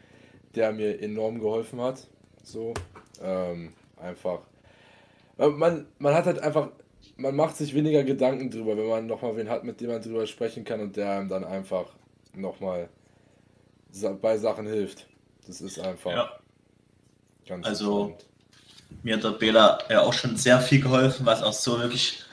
[0.54, 2.06] der mir enorm geholfen hat.
[2.42, 2.74] So,
[3.22, 4.40] ähm, einfach.
[5.36, 6.70] Man, man hat halt einfach,
[7.16, 10.26] man macht sich weniger Gedanken drüber, wenn man nochmal wen hat, mit dem man drüber
[10.26, 11.86] sprechen kann und der einem dann einfach
[12.34, 12.88] nochmal
[14.20, 15.06] bei Sachen hilft.
[15.46, 16.40] Das ist einfach ja.
[17.46, 18.26] ganz Also, spannend.
[19.02, 22.23] mir hat der Bela ja auch schon sehr viel geholfen, was auch so wirklich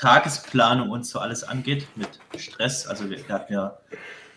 [0.00, 2.86] Tagesplanung und so alles angeht, mit Stress.
[2.86, 3.78] Also wir, wir hatten ja,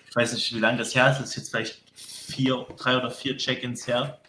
[0.09, 3.09] ich weiß nicht, wie lange das her ist, das ist jetzt vielleicht vier, drei oder
[3.09, 4.19] vier Check-ins her.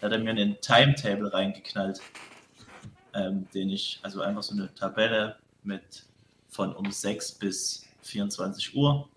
[0.00, 2.00] Da hat er mir einen Timetable reingeknallt,
[3.12, 6.04] ähm, den ich, also einfach so eine Tabelle mit
[6.48, 9.08] von um 6 bis 24 Uhr,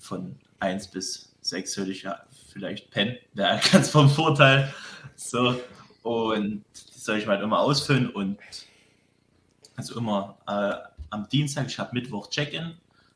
[0.00, 2.20] von 1 bis 6 würde ich ja
[2.50, 4.74] vielleicht pennen, wäre ganz vom Vorteil.
[5.14, 5.60] So,
[6.02, 8.38] und die soll ich mal halt immer ausfüllen und
[9.78, 10.74] also immer äh,
[11.10, 12.74] am Dienstag, ich habe Mittwoch Check-in,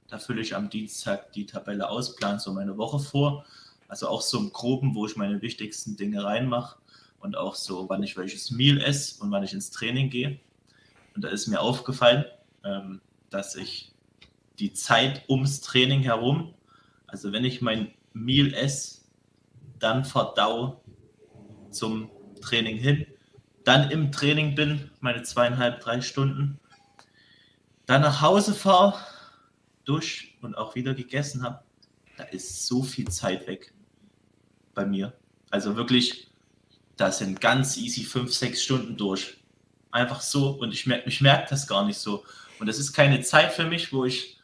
[0.09, 3.45] da fülle ich am Dienstag die Tabelle aus, plane so meine Woche vor.
[3.89, 6.79] Also auch so im Groben, wo ich meine wichtigsten Dinge reinmache
[7.19, 10.39] und auch so, wann ich welches Meal esse und wann ich ins Training gehe.
[11.17, 12.25] Und da ist mir aufgefallen,
[12.65, 13.93] ähm, dass ich
[14.61, 16.55] die Zeit ums Training herum,
[17.09, 19.01] also wenn ich mein Meal esse,
[19.81, 20.81] dann verdau
[21.71, 22.09] zum
[22.41, 23.07] Training hin,
[23.65, 26.59] dann im Training bin, meine zweieinhalb, drei Stunden,
[27.87, 28.99] dann nach Hause fahre,
[29.85, 31.63] durch und auch wieder gegessen habe,
[32.17, 33.73] da ist so viel Zeit weg
[34.75, 35.13] bei mir.
[35.51, 36.29] Also wirklich,
[36.97, 39.39] da sind ganz easy fünf, sechs Stunden durch.
[39.91, 42.25] Einfach so und ich merke ich merk das gar nicht so.
[42.59, 44.39] Und das ist keine Zeit für mich, wo ich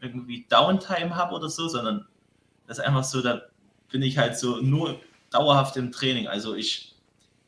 [0.00, 2.06] irgendwie Downtime habe oder so, sondern
[2.66, 3.42] das ist einfach so, da
[3.90, 5.00] bin ich halt so nur
[5.30, 6.28] dauerhaft im Training.
[6.28, 6.93] Also ich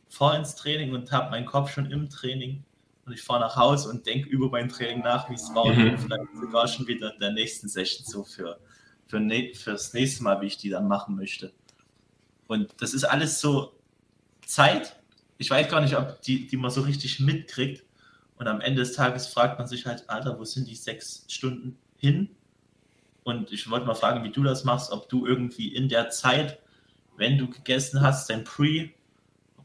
[0.09, 2.65] fahre ins Training und habe meinen Kopf schon im Training
[3.07, 5.91] und ich fahre nach Hause und denke über mein Training nach, wie es war mhm.
[5.91, 8.59] und vielleicht sogar schon wieder in der nächsten Session so für,
[9.07, 11.53] für ne, fürs nächste Mal, wie ich die dann machen möchte.
[12.49, 13.73] Und das ist alles so
[14.45, 14.97] Zeit.
[15.39, 17.85] Ich weiß gar nicht, ob die, die man so richtig mitkriegt.
[18.39, 21.79] Und am Ende des Tages fragt man sich halt, Alter, wo sind die sechs Stunden
[21.97, 22.29] hin?
[23.23, 26.59] Und ich wollte mal fragen, wie du das machst, ob du irgendwie in der Zeit,
[27.17, 28.91] wenn du gegessen hast, dein Pre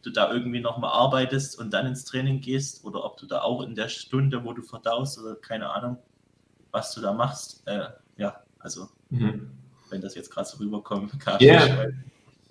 [0.02, 3.42] ob du da irgendwie nochmal arbeitest und dann ins Training gehst oder ob du da
[3.44, 5.98] auch in der Stunde, wo du verdaust oder keine Ahnung,
[6.72, 7.62] was du da machst.
[7.68, 7.84] Äh,
[8.18, 9.52] ja, also, mhm.
[9.92, 11.88] wenn das jetzt gerade so rüberkommt, kann yeah.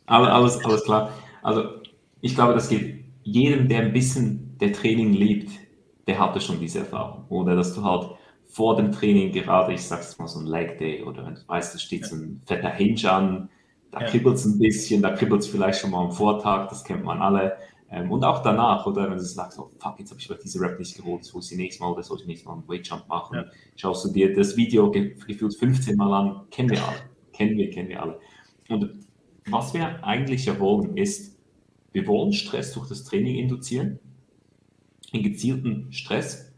[0.07, 1.13] alles, alles klar.
[1.43, 1.83] Also
[2.21, 5.51] ich glaube, das geht jedem, der ein bisschen der Training liebt,
[6.07, 7.25] der hatte schon diese Erfahrung.
[7.31, 8.11] Oder dass du halt
[8.47, 11.75] vor dem Training gerade, ich sag's mal, so ein Leg Day oder wenn du weißt,
[11.75, 13.49] da steht so ein fetter Hinge an,
[13.91, 14.07] da ja.
[14.07, 17.21] kribbelt es ein bisschen, da kribbelt es vielleicht schon mal am Vortag, das kennt man
[17.21, 17.57] alle.
[17.91, 20.61] Ähm, und auch danach, oder wenn du sagst, oh, fuck, jetzt habe ich vielleicht diese
[20.61, 22.87] Rap nicht geholt, so ist die nächste Mal, oder soll ich nächstes Mal einen Weight
[22.87, 23.37] Jump machen.
[23.37, 23.45] Ja.
[23.77, 26.99] Schaust du dir das Video gefühlt 15 Mal an, kennen wir alle,
[27.33, 28.21] kennen wir, kennen wir alle.
[28.69, 28.91] Und
[29.47, 31.37] was wir eigentlich ja wollen, ist,
[31.93, 33.99] wir wollen Stress durch das Training induzieren,
[35.11, 36.53] in gezielten Stress,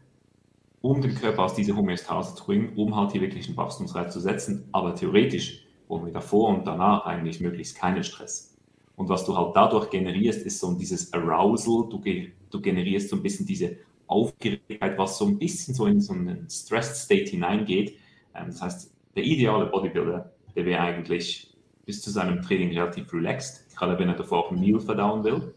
[0.81, 4.19] um den Körper aus dieser Homöostase zu bringen, um halt hier wirklich einen Wachstumsreiz zu
[4.19, 4.67] setzen.
[4.71, 5.62] Aber theoretisch
[6.01, 8.55] wir davor und danach eigentlich möglichst keinen Stress.
[8.95, 12.01] Und was du halt dadurch generierst, ist so dieses Arousal, du,
[12.49, 13.77] du generierst so ein bisschen diese
[14.07, 17.97] Aufgeregtheit, was so ein bisschen so in so einen Stressed State hineingeht.
[18.35, 21.53] Ähm, das heißt, der ideale Bodybuilder, der wäre eigentlich
[21.85, 25.53] bis zu seinem Training relativ relaxed, gerade wenn er davor auch ein Meal verdauen will.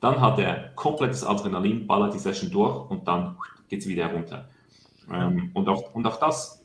[0.00, 3.36] Dann hat er komplettes Adrenalin, ballert die Session durch und dann
[3.68, 4.48] geht es wieder runter.
[5.12, 6.61] Ähm, und, auch, und auch das,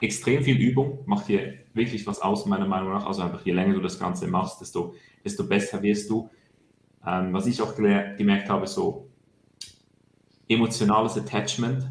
[0.00, 3.06] extrem viel Übung, macht hier wirklich was aus, meiner Meinung nach.
[3.06, 4.94] Also einfach je länger du das Ganze machst, desto,
[5.24, 6.30] desto besser wirst du.
[7.06, 9.08] Ähm, was ich auch gemerkt habe, so
[10.48, 11.90] emotionales Attachment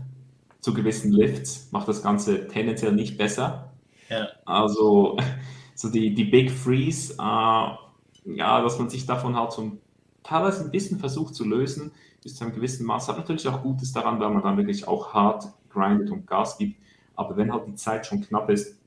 [0.59, 3.71] zu gewissen Lifts macht das Ganze tendenziell nicht besser.
[4.09, 4.27] Ja.
[4.45, 5.17] Also
[5.75, 9.77] so die, die Big Freeze, äh, ja, dass man sich davon halt so
[10.23, 11.91] teilweise ein bisschen versucht zu lösen,
[12.21, 13.07] bis zu einem gewissen Maß.
[13.07, 16.81] Hat natürlich auch Gutes daran, weil man dann wirklich auch hart grindet und Gas gibt.
[17.17, 18.77] Aber wenn halt die Zeit schon knapp ist,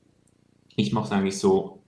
[0.75, 1.79] ich mache es eigentlich so,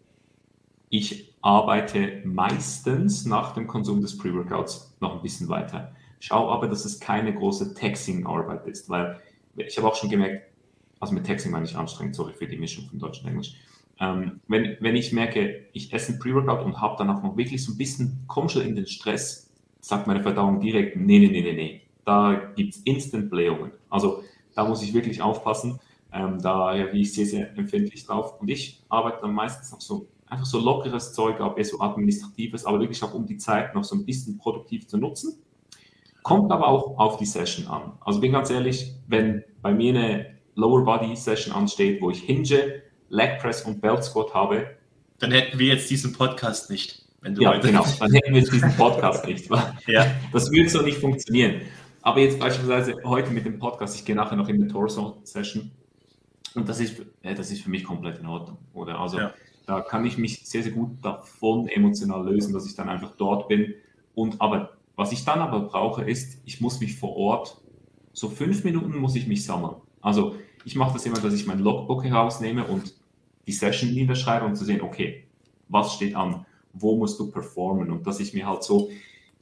[0.89, 5.95] ich arbeite meistens nach dem Konsum des Pre-Workouts noch ein bisschen weiter.
[6.19, 9.19] Schau aber, dass es keine große Taxing-Arbeit ist, weil
[9.55, 10.43] ich habe auch schon gemerkt,
[10.99, 13.55] also mit Taxing meine ich anstrengend, sorry für die Mischung von Deutsch und Englisch.
[13.99, 17.73] Ähm, wenn, wenn ich merke, ich esse ein Pre-Workout und habe danach noch wirklich so
[17.73, 19.49] ein bisschen, komm schon in den Stress,
[19.81, 21.81] sagt meine Verdauung direkt, nee, nee, nee, nee, nee.
[22.05, 23.71] Da gibt es Instant-Blähungen.
[23.89, 24.23] Also
[24.55, 25.79] da muss ich wirklich aufpassen.
[26.13, 28.39] Ähm, da ja, wie ich sehr, sehr empfindlich drauf.
[28.39, 32.65] Und ich arbeite dann meistens noch so einfach so lockeres Zeug ab, eher so administratives,
[32.65, 35.41] aber wirklich auch um die Zeit noch so ein bisschen produktiv zu nutzen.
[36.23, 37.93] Kommt aber auch auf die Session an.
[38.01, 42.81] Also bin ganz ehrlich, wenn bei mir eine Lower Body Session ansteht, wo ich Hinge,
[43.09, 44.67] Leg Press und Belt Squat habe,
[45.19, 47.05] dann hätten wir jetzt diesen Podcast nicht.
[47.23, 49.49] ja, genau, dann hätten wir jetzt diesen Podcast nicht.
[49.87, 50.05] ja.
[50.31, 51.61] Das würde so nicht funktionieren.
[52.01, 55.71] Aber jetzt beispielsweise heute mit dem Podcast, ich gehe nachher noch in die Torso Session
[56.55, 58.57] und das ist, das ist für mich komplett in Ordnung.
[58.73, 58.99] Oder?
[58.99, 59.33] Also ja.
[59.65, 63.47] da kann ich mich sehr, sehr gut davon emotional lösen, dass ich dann einfach dort
[63.47, 63.73] bin.
[64.13, 67.57] Und aber was ich dann aber brauche, ist, ich muss mich vor Ort,
[68.13, 69.75] so fünf Minuten muss ich mich sammeln.
[70.01, 70.35] Also
[70.65, 72.93] ich mache das immer, dass ich mein Logbook herausnehme und
[73.47, 75.25] die Session niederschreibe, um zu sehen, okay,
[75.67, 78.89] was steht an, wo musst du performen und dass ich mir halt so,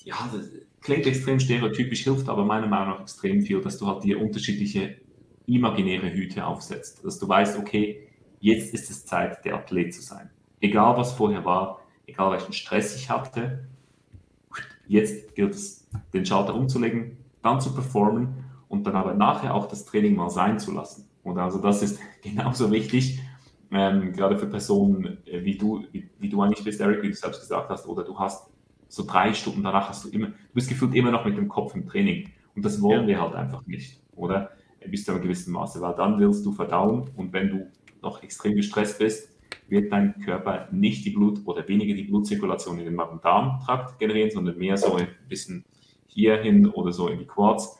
[0.03, 0.49] ja, das
[0.81, 5.00] klingt extrem stereotypisch, hilft aber meiner Meinung nach extrem viel, dass du halt dir unterschiedliche
[5.45, 8.07] imaginäre Hüte aufsetzt, dass du weißt, okay,
[8.39, 10.29] jetzt ist es Zeit, der Athlet zu sein.
[10.59, 13.67] Egal was vorher war, egal welchen Stress ich hatte,
[14.87, 19.85] jetzt gilt es, den Schalter umzulegen, dann zu performen und dann aber nachher auch das
[19.85, 21.07] Training mal sein zu lassen.
[21.23, 23.19] Und also das ist genauso wichtig,
[23.71, 27.13] ähm, gerade für Personen äh, wie du, wie, wie, du eigentlich bist, Eric, wie du
[27.13, 28.49] selbst gesagt hast, oder du hast
[28.89, 31.73] so drei Stunden danach hast du immer, du bist gefühlt immer noch mit dem Kopf
[31.73, 32.29] im Training.
[32.55, 33.07] Und das wollen ja.
[33.07, 34.51] wir halt einfach nicht, oder?
[34.91, 37.67] Bis zu einem gewissen Maße, weil dann willst du verdauen und wenn du
[38.01, 39.29] noch extrem gestresst bist,
[39.67, 44.57] wird dein Körper nicht die Blut oder weniger die Blutzirkulation in den Magen-Darm-Trakt generieren, sondern
[44.57, 45.63] mehr so ein bisschen
[46.07, 47.79] hierhin oder so in die Quads,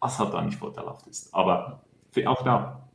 [0.00, 1.34] was halt da nicht vorteilhaft ist.
[1.34, 1.82] Aber
[2.26, 2.88] auch da,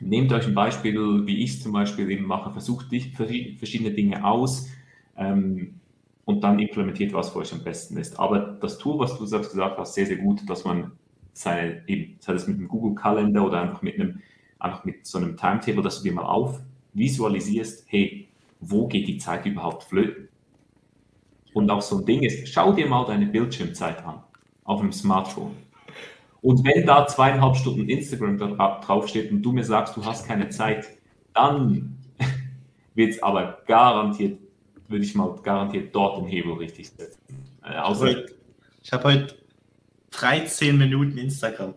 [0.00, 4.68] nehmt euch ein Beispiel, wie ich es zum Beispiel eben mache, versucht verschiedene Dinge aus
[5.16, 5.80] ähm,
[6.24, 8.18] und dann implementiert, was für euch am besten ist.
[8.18, 10.92] Aber das Tool, was du selbst gesagt hast, sehr, sehr gut, dass man
[11.36, 14.22] seine, eben, sei das mit einem Google-Kalender oder einfach mit einem,
[14.58, 16.60] einfach mit so einem Timetable, dass du dir mal auf
[16.94, 18.28] visualisierst, hey,
[18.60, 20.28] wo geht die Zeit überhaupt flöten?
[21.52, 24.22] Und auch so ein Ding ist, schau dir mal deine Bildschirmzeit an
[24.64, 25.56] auf einem Smartphone.
[26.40, 30.86] Und wenn da zweieinhalb Stunden Instagram draufsteht und du mir sagst, du hast keine Zeit,
[31.34, 31.98] dann
[32.94, 34.38] wird es aber garantiert,
[34.88, 37.20] würde ich mal garantiert dort den Hebel richtig setzen.
[37.62, 38.24] Äh, außer,
[38.82, 39.45] ich habe heute
[40.18, 41.74] 13 Minuten Instagram.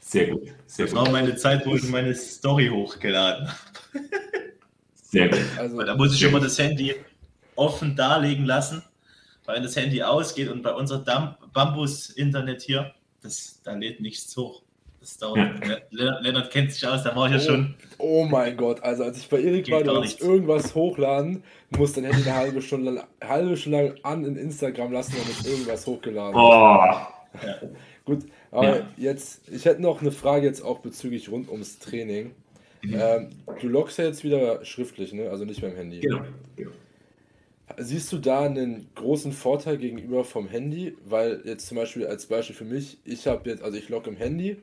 [0.00, 0.48] Sehr gut.
[0.66, 1.04] Sehr das gut.
[1.04, 3.58] war meine Zeit, wo ich meine Story hochgeladen habe.
[4.94, 5.40] Sehr gut.
[5.58, 6.94] Also, da muss ich immer das Handy
[7.56, 8.82] offen darlegen lassen,
[9.44, 11.04] weil das Handy ausgeht und bei unserem
[11.52, 14.62] Bambus-Internet hier, das, da lädt nichts hoch.
[15.00, 15.38] Das dauert.
[15.66, 16.18] Ja.
[16.20, 17.74] Lennart kennt sich aus, da war ich ja schon.
[17.98, 22.04] Oh mein Gott, also als ich bei Erik war, du musst irgendwas hochladen, musst dein
[22.04, 26.34] Handy eine halbe Stunde, lang, halbe Stunde lang an in Instagram lassen, damit irgendwas hochgeladen
[26.34, 27.13] oh.
[27.42, 27.60] Ja.
[28.04, 28.88] Gut, aber ja.
[28.96, 32.32] jetzt, ich hätte noch eine Frage jetzt auch bezüglich rund ums Training.
[32.82, 32.94] Mhm.
[32.98, 33.30] Ähm,
[33.60, 35.30] du loggst ja jetzt wieder schriftlich, ne?
[35.30, 36.00] also nicht beim Handy.
[36.00, 36.22] Genau.
[36.56, 36.70] genau.
[37.78, 40.96] Siehst du da einen großen Vorteil gegenüber vom Handy?
[41.04, 44.16] Weil jetzt zum Beispiel als Beispiel für mich, ich habe jetzt, also ich logge im
[44.16, 44.58] Handy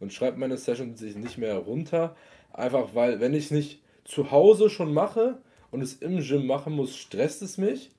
[0.00, 2.16] und schreibe meine Sessions nicht mehr runter.
[2.52, 5.38] Einfach weil, wenn ich es nicht zu Hause schon mache
[5.70, 7.90] und es im Gym machen muss, stresst es mich.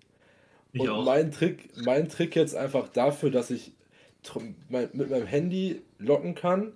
[0.74, 1.06] Ich und auch.
[1.06, 3.74] mein Trick, mein Trick jetzt einfach dafür, dass ich
[4.70, 6.74] mit meinem Handy locken kann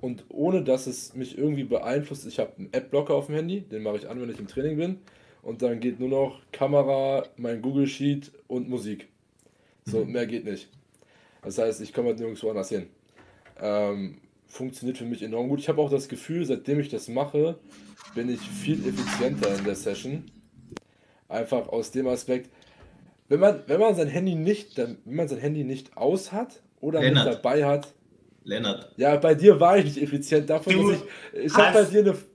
[0.00, 2.26] und ohne dass es mich irgendwie beeinflusst.
[2.26, 4.76] Ich habe einen Ad-Blocker auf dem Handy, den mache ich an, wenn ich im Training
[4.76, 4.98] bin
[5.42, 9.08] und dann geht nur noch Kamera, mein Google Sheet und Musik.
[9.84, 10.12] So, mhm.
[10.12, 10.68] mehr geht nicht.
[11.42, 12.86] Das heißt, ich komme halt nirgendwo anders hin.
[13.60, 15.60] Ähm, funktioniert für mich enorm gut.
[15.60, 17.58] Ich habe auch das Gefühl, seitdem ich das mache,
[18.14, 20.24] bin ich viel effizienter in der Session.
[21.28, 22.50] Einfach aus dem Aspekt,
[23.28, 27.00] wenn man, wenn man sein Handy nicht, wenn man sein Handy nicht aus hat oder
[27.00, 27.26] Lennart.
[27.26, 27.88] mit dabei hat.
[28.44, 28.92] Lennart.
[28.96, 30.50] Ja, bei dir war ich nicht effizient.
[30.50, 30.96] Davon muss
[31.32, 31.44] ich.
[31.44, 32.16] Ich habe bei dir eine.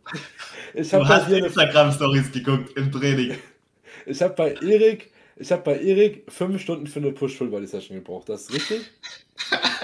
[0.72, 3.36] Ich du hast Instagram-Stories geguckt im Training.
[4.06, 8.30] Ich habe bei Erik, ich habe bei Erik fünf Stunden für eine Push-Full-Body-Session gebraucht.
[8.30, 8.82] Das ist richtig.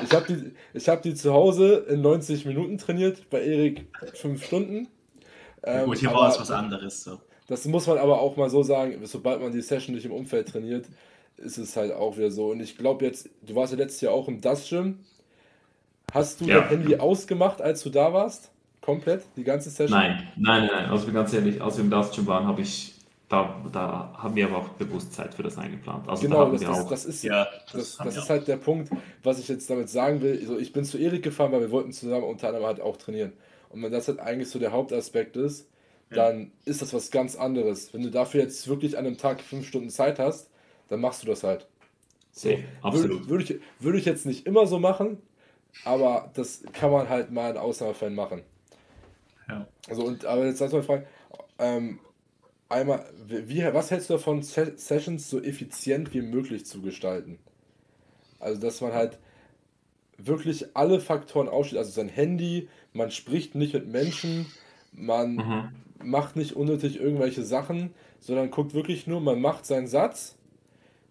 [0.04, 4.88] Ich habe die, hab die zu Hause in 90 Minuten trainiert, bei Erik fünf Stunden.
[5.64, 7.04] Ähm, Gut, hier war es was anderes.
[7.04, 7.20] So.
[7.48, 10.50] Das muss man aber auch mal so sagen, sobald man die Session nicht im Umfeld
[10.50, 10.86] trainiert,
[11.38, 12.52] ist es halt auch wieder so.
[12.52, 15.00] Und ich glaube jetzt, du warst ja letztes Jahr auch im Das Gym.
[16.14, 16.62] Hast du ja.
[16.62, 18.52] dein Handy ausgemacht, als du da warst?
[18.82, 19.24] Komplett?
[19.36, 20.00] Die ganze Session?
[20.00, 20.86] Nein, nein, nein.
[20.90, 22.96] Also ganz ehrlich, als wir im Dust schon waren, habe ich
[23.28, 26.08] da, da haben wir aber auch bewusst Zeit für das eingeplant.
[26.08, 28.92] Also genau, da das, ist, das, ist, ja, das, das, das ist halt der Punkt,
[29.24, 30.38] was ich jetzt damit sagen will.
[30.40, 33.34] Also ich bin zu Erik gefahren, weil wir wollten zusammen unter anderem halt auch trainieren.
[33.70, 35.68] Und wenn das halt eigentlich so der Hauptaspekt ist,
[36.12, 36.18] ja.
[36.18, 37.94] dann ist das was ganz anderes.
[37.94, 40.50] Wenn du dafür jetzt wirklich an einem Tag fünf Stunden Zeit hast,
[40.90, 41.68] dann machst du das halt.
[42.32, 42.50] So,
[42.82, 43.28] absolut.
[43.28, 45.20] Würde, würde, ich, würde ich jetzt nicht immer so machen,
[45.84, 48.42] aber das kann man halt mal in Ausnahmefällen machen.
[49.48, 49.68] Ja.
[49.88, 51.06] Also und aber jetzt lass mal fragen,
[51.60, 52.00] ähm,
[52.70, 57.40] einmal, wie, was hältst du davon, Sessions so effizient wie möglich zu gestalten?
[58.40, 59.18] Also dass man halt
[60.18, 64.46] wirklich alle Faktoren ausschließt, also sein Handy, man spricht nicht mit Menschen,
[64.92, 65.70] man mhm.
[66.04, 70.35] macht nicht unnötig irgendwelche Sachen, sondern guckt wirklich nur, man macht seinen Satz,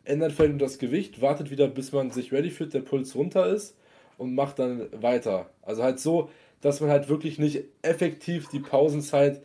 [0.05, 3.47] ändert vielleicht nur das Gewicht, wartet wieder, bis man sich ready fühlt, der Puls runter
[3.47, 3.77] ist
[4.19, 5.51] und macht dann weiter.
[5.63, 6.31] Also halt so,
[6.61, 9.43] dass man halt wirklich nicht effektiv die Pausenzeit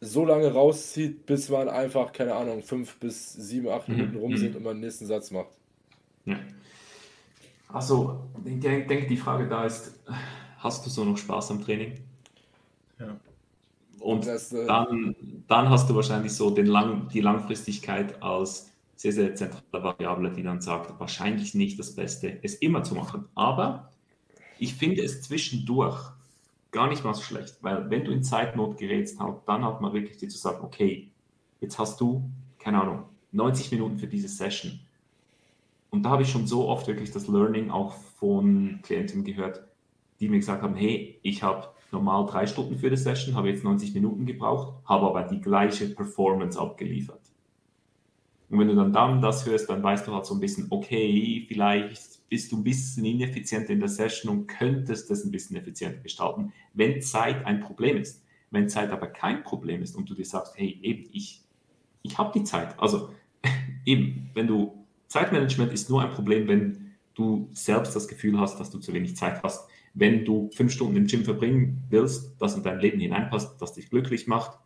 [0.00, 3.96] so lange rauszieht, bis man einfach, keine Ahnung, fünf bis sieben, acht mhm.
[3.96, 4.36] Minuten rum mhm.
[4.36, 5.48] sind und man den nächsten Satz macht.
[6.24, 6.38] Ja.
[7.68, 9.98] Achso, ich denke, die Frage da ist,
[10.58, 11.94] hast du so noch Spaß am Training?
[12.98, 13.16] Ja.
[14.00, 15.16] Und das, äh, dann,
[15.48, 20.42] dann hast du wahrscheinlich so den lang, die Langfristigkeit als sehr, sehr zentrale Variable, die
[20.42, 23.26] dann sagt, wahrscheinlich nicht das Beste, es immer zu machen.
[23.34, 23.90] Aber
[24.58, 25.98] ich finde es zwischendurch
[26.70, 30.18] gar nicht mal so schlecht, weil wenn du in Zeitnot gerätst, dann hat man wirklich
[30.18, 31.10] dir zu sagen, okay,
[31.60, 34.80] jetzt hast du, keine Ahnung, 90 Minuten für diese Session.
[35.90, 39.64] Und da habe ich schon so oft wirklich das Learning auch von Klienten gehört,
[40.18, 43.62] die mir gesagt haben, hey, ich habe normal drei Stunden für die Session, habe jetzt
[43.62, 47.20] 90 Minuten gebraucht, habe aber die gleiche Performance abgeliefert.
[48.50, 51.44] Und wenn du dann, dann das hörst, dann weißt du halt so ein bisschen, okay,
[51.48, 56.00] vielleicht bist du ein bisschen ineffizient in der Session und könntest das ein bisschen effizienter
[56.00, 58.22] gestalten, wenn Zeit ein Problem ist.
[58.50, 61.42] Wenn Zeit aber kein Problem ist und du dir sagst, hey, eben, ich,
[62.02, 62.78] ich habe die Zeit.
[62.78, 63.10] Also
[63.84, 66.84] eben, wenn du Zeitmanagement ist nur ein Problem, wenn
[67.14, 69.68] du selbst das Gefühl hast, dass du zu wenig Zeit hast.
[69.94, 73.90] Wenn du fünf Stunden im Gym verbringen willst, das in dein Leben hineinpasst, das dich
[73.90, 74.58] glücklich macht,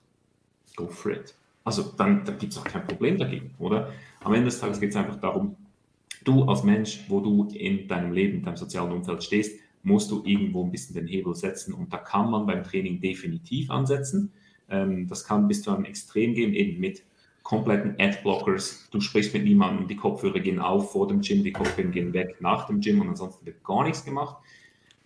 [0.76, 1.34] go for it.
[1.64, 3.92] Also dann, dann gibt es auch kein Problem dagegen, oder?
[4.24, 5.56] Am Ende des Tages geht es einfach darum,
[6.24, 10.22] du als Mensch, wo du in deinem Leben, in deinem sozialen Umfeld stehst, musst du
[10.24, 11.74] irgendwo ein bisschen den Hebel setzen.
[11.74, 14.32] Und da kann man beim Training definitiv ansetzen.
[14.68, 17.02] Ähm, das kann bis zu einem Extrem gehen, eben mit
[17.42, 18.88] kompletten Adblockers.
[18.90, 22.36] Du sprichst mit niemandem, die Kopfhörer gehen auf vor dem Gym, die Kopfhörer gehen weg
[22.40, 24.36] nach dem Gym und ansonsten wird gar nichts gemacht.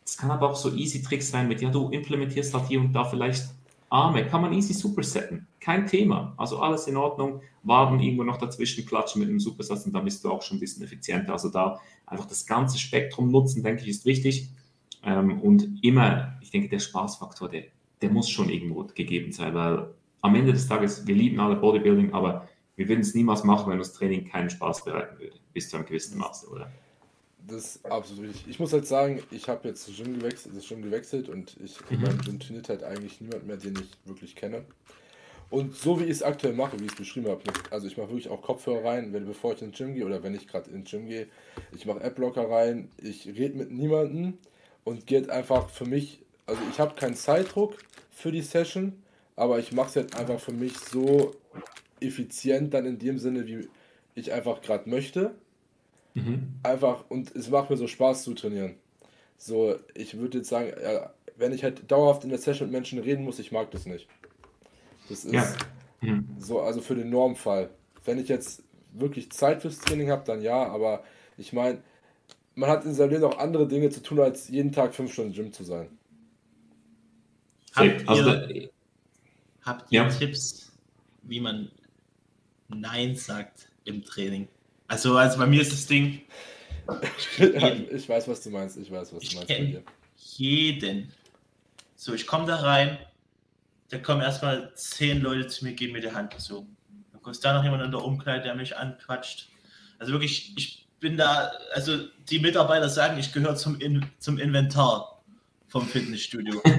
[0.05, 2.93] Es kann aber auch so easy Tricks sein mit, ja, du implementierst halt hier und
[2.93, 3.45] da vielleicht
[3.93, 5.47] Arme, kann man easy supersetten.
[5.61, 6.33] Kein Thema.
[6.39, 7.43] Also alles in Ordnung.
[7.63, 10.61] Waden irgendwo noch dazwischen klatschen mit einem Supersatz und dann bist du auch schon ein
[10.61, 11.33] bisschen effizienter.
[11.33, 14.49] Also da einfach das ganze Spektrum nutzen, denke ich, ist wichtig.
[15.05, 17.65] Ähm, und immer, ich denke, der Spaßfaktor, der,
[18.01, 22.15] der muss schon irgendwo gegeben sein, weil am Ende des Tages, wir lieben alle Bodybuilding,
[22.15, 25.77] aber wir würden es niemals machen, wenn das Training keinen Spaß bereiten würde, bis zu
[25.77, 26.71] einem gewissen Maße, oder?
[27.49, 28.49] Das ist absolut richtig.
[28.49, 31.79] Ich muss halt sagen, ich habe jetzt das Gym gewechselt, das Gym gewechselt und ich
[31.91, 32.19] mhm.
[32.25, 34.65] Gym trainiert halt eigentlich niemand mehr, den ich wirklich kenne.
[35.51, 38.09] Und so wie ich es aktuell mache, wie ich es beschrieben habe, also ich mache
[38.09, 40.91] wirklich auch Kopfhörer rein, wenn, bevor ich ins Gym gehe oder wenn ich gerade ins
[40.91, 41.27] Gym gehe,
[41.77, 44.39] ich mache Adblocker rein, ich rede mit niemandem
[44.85, 47.77] und geht einfach für mich, also ich habe keinen Zeitdruck
[48.11, 48.95] für die Session,
[49.37, 51.35] aber ich mache es jetzt einfach für mich so
[52.01, 53.69] effizient dann in dem Sinne, wie
[54.15, 55.35] ich einfach gerade möchte.
[56.15, 56.55] Mhm.
[56.63, 58.75] Einfach, und es macht mir so Spaß zu trainieren.
[59.39, 62.99] So, ich würde jetzt sagen, ja, wenn ich halt dauerhaft in der Session mit Menschen
[62.99, 64.07] reden muss, ich mag das nicht.
[65.09, 65.53] Das ist ja.
[66.01, 66.29] mhm.
[66.39, 67.71] so, also für den Normfall.
[68.05, 71.03] Wenn ich jetzt wirklich Zeit fürs Training habe, dann ja, aber
[71.39, 71.83] ich meine,
[72.55, 75.33] man hat in seinem Leben auch andere Dinge zu tun, als jeden Tag fünf Stunden
[75.33, 75.89] Gym zu sein.
[77.75, 78.71] Habt also ihr,
[79.63, 80.09] habt ihr ja.
[80.09, 80.73] Tipps,
[81.23, 81.71] wie man
[82.69, 84.49] Nein sagt im Training?
[84.93, 86.21] Also, also bei mir ist das Ding.
[87.39, 88.77] Ich, weiß, was du meinst.
[88.77, 89.49] Ich weiß, was du meinst.
[89.49, 89.83] Bei dir.
[90.37, 91.11] Jeden.
[91.97, 92.99] So, ich komme da rein,
[93.89, 96.67] da kommen erstmal zehn Leute zu mir, geben mir die Hand so.
[97.11, 99.49] Dann kommt da noch jemand in der Umkleide, der mich anquatscht.
[99.99, 101.97] Also wirklich, ich bin da, also
[102.29, 105.23] die Mitarbeiter sagen, ich gehöre zum, in, zum Inventar
[105.69, 106.61] vom Fitnessstudio.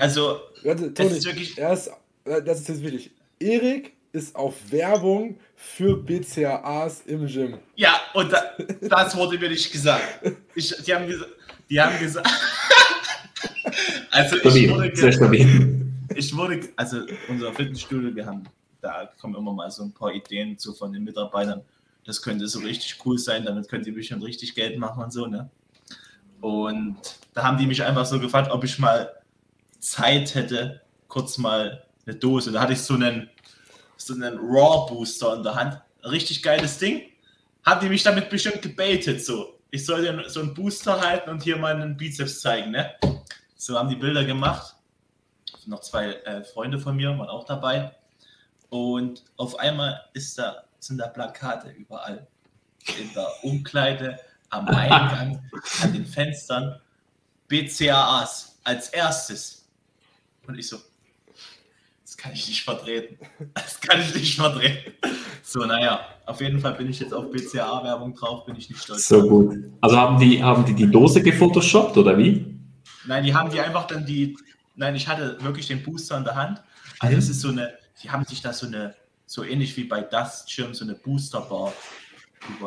[0.00, 1.58] Also, Toni, das ist wirklich.
[1.58, 1.90] Ist,
[2.24, 3.10] das ist jetzt wichtig.
[3.40, 7.58] Erik ist auf Werbung für BCAAs im Gym.
[7.76, 8.42] Ja, und da,
[8.80, 10.02] das wurde mir nicht gesagt.
[10.54, 11.30] Ich, die haben gesagt,
[11.70, 12.28] die haben gesagt.
[14.10, 14.92] also ich wurde,
[16.16, 18.42] ich wurde, also unser Fitnessstudio, wir haben,
[18.80, 21.62] da kommen immer mal so ein paar Ideen zu von den Mitarbeitern.
[22.04, 25.26] Das könnte so richtig cool sein, damit könnt ihr bestimmt richtig Geld machen und so,
[25.26, 25.48] ne?
[26.40, 26.96] Und
[27.34, 29.12] da haben die mich einfach so gefragt, ob ich mal
[29.78, 32.52] Zeit hätte, kurz mal eine Dose.
[32.52, 33.28] Da hatte ich so einen,
[33.98, 35.80] so einen Raw Booster in der Hand.
[36.04, 37.02] Richtig geiles Ding.
[37.64, 39.58] Haben die mich damit bestimmt gebaitet, so.
[39.70, 42.94] Ich soll so einen Booster halten und hier meinen Bizeps zeigen, ne?
[43.54, 44.78] So haben die Bilder gemacht
[45.68, 47.94] noch zwei äh, Freunde von mir waren auch dabei.
[48.70, 52.26] Und auf einmal ist da, sind da Plakate überall.
[52.98, 54.18] In der Umkleide,
[54.50, 55.48] am Eingang,
[55.82, 56.80] an den Fenstern.
[57.48, 59.66] BCAAs als erstes.
[60.46, 60.78] Und ich so,
[62.18, 63.18] kann ich nicht vertreten.
[63.54, 64.92] Das kann ich nicht vertreten.
[65.42, 69.08] So, naja, auf jeden Fall bin ich jetzt auf BCA-Werbung drauf, bin ich nicht stolz.
[69.08, 69.56] So gut.
[69.80, 72.44] Also haben die, haben die die Dose gefotoshoppt oder wie?
[73.06, 74.36] Nein, die haben die einfach dann die,
[74.78, 76.62] Nein, ich hatte wirklich den Booster in der Hand.
[77.00, 77.18] Also mhm.
[77.18, 78.94] es ist so eine, die haben sich da so eine,
[79.26, 81.72] so ähnlich wie bei Dust Schirm, so eine Booster-Bar.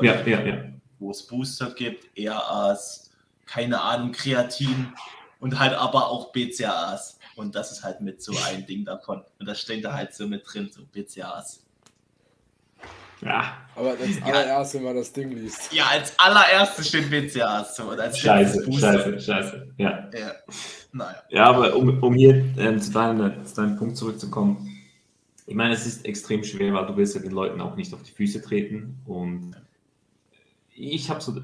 [0.01, 0.63] Ja, ja, ja.
[0.99, 3.11] Wo es Booster gibt, ERAs,
[3.45, 4.93] keine Ahnung, Kreatin
[5.41, 7.19] und halt aber auch BCAAs.
[7.35, 9.23] Und das ist halt mit so ein Ding davon.
[9.39, 11.65] Und das steht da halt so mit drin, so BCAAs.
[13.21, 13.57] Ja.
[13.75, 15.73] Aber als allererstes, wenn man das Ding liest.
[15.73, 17.75] Ja, als allererstes steht BCAAs.
[17.75, 19.67] So, scheiße, scheiße, scheiße.
[19.77, 20.09] Ja.
[20.13, 20.31] ja.
[20.93, 21.23] Naja.
[21.29, 24.67] Ja, aber um, um hier ähm, zu, deinem, zu deinem Punkt zurückzukommen,
[25.47, 28.03] ich meine, es ist extrem schwer, weil du willst ja den Leuten auch nicht auf
[28.03, 28.99] die Füße treten.
[29.05, 29.55] Und
[30.75, 31.41] ich habe so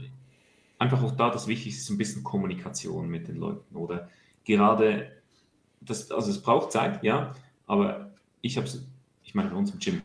[0.79, 3.75] einfach auch da das Wichtigste ist ein bisschen Kommunikation mit den Leuten.
[3.75, 4.09] Oder
[4.43, 5.11] gerade,
[5.81, 7.33] das, also es braucht Zeit, ja,
[7.65, 8.11] aber
[8.41, 8.67] ich habe
[9.27, 10.01] ich meine, bei uns im Gym,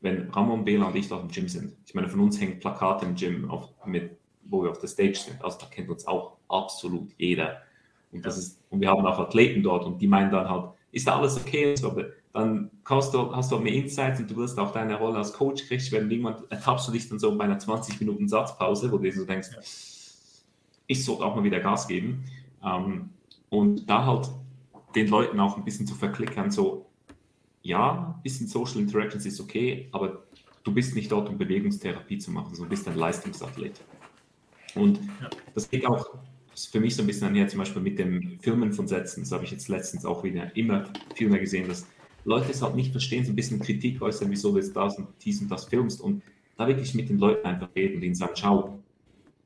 [0.00, 3.04] wenn Ramon, Bela und ich dort im Gym sind, ich meine, von uns hängen Plakate
[3.04, 5.44] im Gym, auf, mit, wo wir auf der Stage sind.
[5.44, 7.62] Also da kennt uns auch absolut jeder.
[8.10, 11.06] Und, das ist, und wir haben auch Athleten dort und die meinen dann halt, ist
[11.06, 11.76] da alles okay?
[11.76, 11.94] So,
[12.32, 15.66] dann hast du, hast du mehr Insights und du wirst auch deine Rolle als Coach
[15.66, 19.12] kriegst, wenn irgendwann ertappst du dich dann so bei einer 20 Minuten Satzpause, wo du
[19.12, 19.48] so denkst,
[20.86, 22.24] ich sollte auch mal wieder Gas geben.
[22.64, 23.10] Ähm,
[23.50, 24.28] und da halt
[24.94, 26.86] den Leuten auch ein bisschen zu verklickern, so,
[27.62, 30.24] ja, ein bisschen Social Interactions ist okay, aber
[30.62, 33.80] du bist nicht dort, um Bewegungstherapie zu machen, sondern du bist ein Leistungsathlet.
[34.74, 35.30] Und ja.
[35.54, 36.10] das geht auch
[36.70, 39.22] für mich so ein bisschen einher, zum Beispiel mit dem Filmen von Sätzen.
[39.22, 41.86] Das habe ich jetzt letztens auch wieder immer viel mehr gesehen, dass
[42.24, 45.08] Leute es halt nicht verstehen, so ein bisschen Kritik äußern, wieso du jetzt das und
[45.22, 46.22] dies und das filmst und
[46.56, 48.78] da wirklich mit den Leuten einfach reden und ihnen sagen, schau,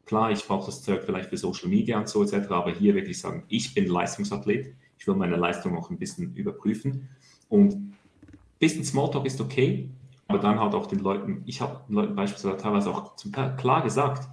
[0.09, 3.20] klar, ich brauche das Zeug vielleicht für Social Media und so etc., aber hier wirklich
[3.20, 7.09] sagen, ich bin Leistungsathlet, ich will meine Leistung auch ein bisschen überprüfen
[7.48, 7.98] und ein
[8.59, 9.90] bisschen Smalltalk ist okay,
[10.26, 13.54] aber dann halt auch den Leuten, ich habe den Leuten beispielsweise teilweise auch zum Teil
[13.56, 14.28] klar gesagt,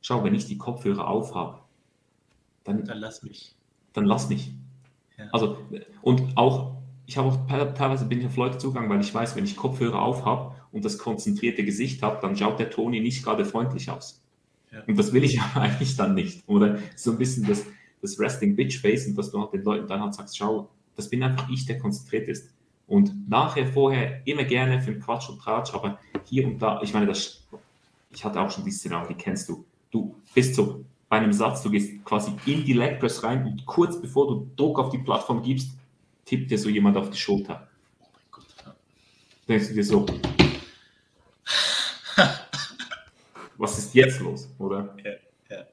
[0.00, 1.58] schau, wenn ich die Kopfhörer aufhabe,
[2.64, 3.54] dann, dann lass mich.
[3.92, 4.54] Dann lass mich.
[5.18, 5.26] Ja.
[5.32, 5.58] Also,
[6.00, 9.44] und auch, ich habe auch teilweise bin ich auf Leute zugegangen, weil ich weiß, wenn
[9.44, 13.44] ich Kopfhörer auf habe und das konzentrierte Gesicht habe, dann schaut der Toni nicht gerade
[13.44, 14.19] freundlich aus.
[14.72, 14.82] Ja.
[14.86, 16.42] Und das will ich aber eigentlich dann nicht.
[16.48, 17.64] Oder so ein bisschen das,
[18.02, 21.08] das Resting Bitch Face und dass du halt den Leuten dann halt sagst, schau, das
[21.08, 22.50] bin einfach ich, der konzentriert ist.
[22.86, 26.92] Und nachher, vorher immer gerne für den Quatsch und Tratsch, aber hier und da, ich
[26.92, 27.46] meine, das,
[28.12, 31.62] ich hatte auch schon die Szenario, die kennst du du bist so bei einem Satz,
[31.62, 34.98] du gehst quasi in die Leg Press rein und kurz bevor du Druck auf die
[34.98, 35.76] Plattform gibst,
[36.24, 37.68] tippt dir so jemand auf die Schulter.
[38.00, 38.46] Oh mein Gott.
[38.64, 38.74] Ja.
[39.48, 40.06] Denkst du dir so,
[43.60, 44.96] was ist jetzt los, oder?
[45.04, 45.12] Ja,
[45.50, 45.66] ja.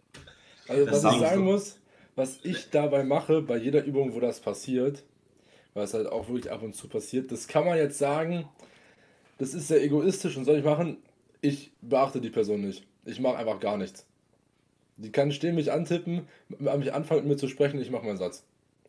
[0.68, 1.52] Also, das was ich sagen so.
[1.52, 1.80] muss,
[2.16, 5.04] was ich dabei mache, bei jeder Übung, wo das passiert,
[5.74, 8.50] weil es halt auch wirklich ab und zu passiert, das kann man jetzt sagen,
[9.38, 10.98] das ist sehr egoistisch und soll ich machen,
[11.40, 12.86] ich beachte die Person nicht.
[13.06, 14.06] Ich mache einfach gar nichts.
[14.98, 18.44] Die kann stehen, mich antippen, mich anfangen mit mir zu sprechen, ich mache meinen Satz.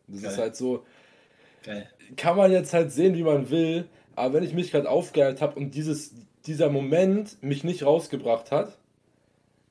[0.07, 0.31] Das Geil.
[0.31, 0.83] ist halt so.
[1.63, 1.87] Geil.
[2.17, 5.57] Kann man jetzt halt sehen, wie man will, aber wenn ich mich gerade aufgeheilt habe
[5.57, 6.15] und dieses,
[6.47, 8.78] dieser Moment mich nicht rausgebracht hat,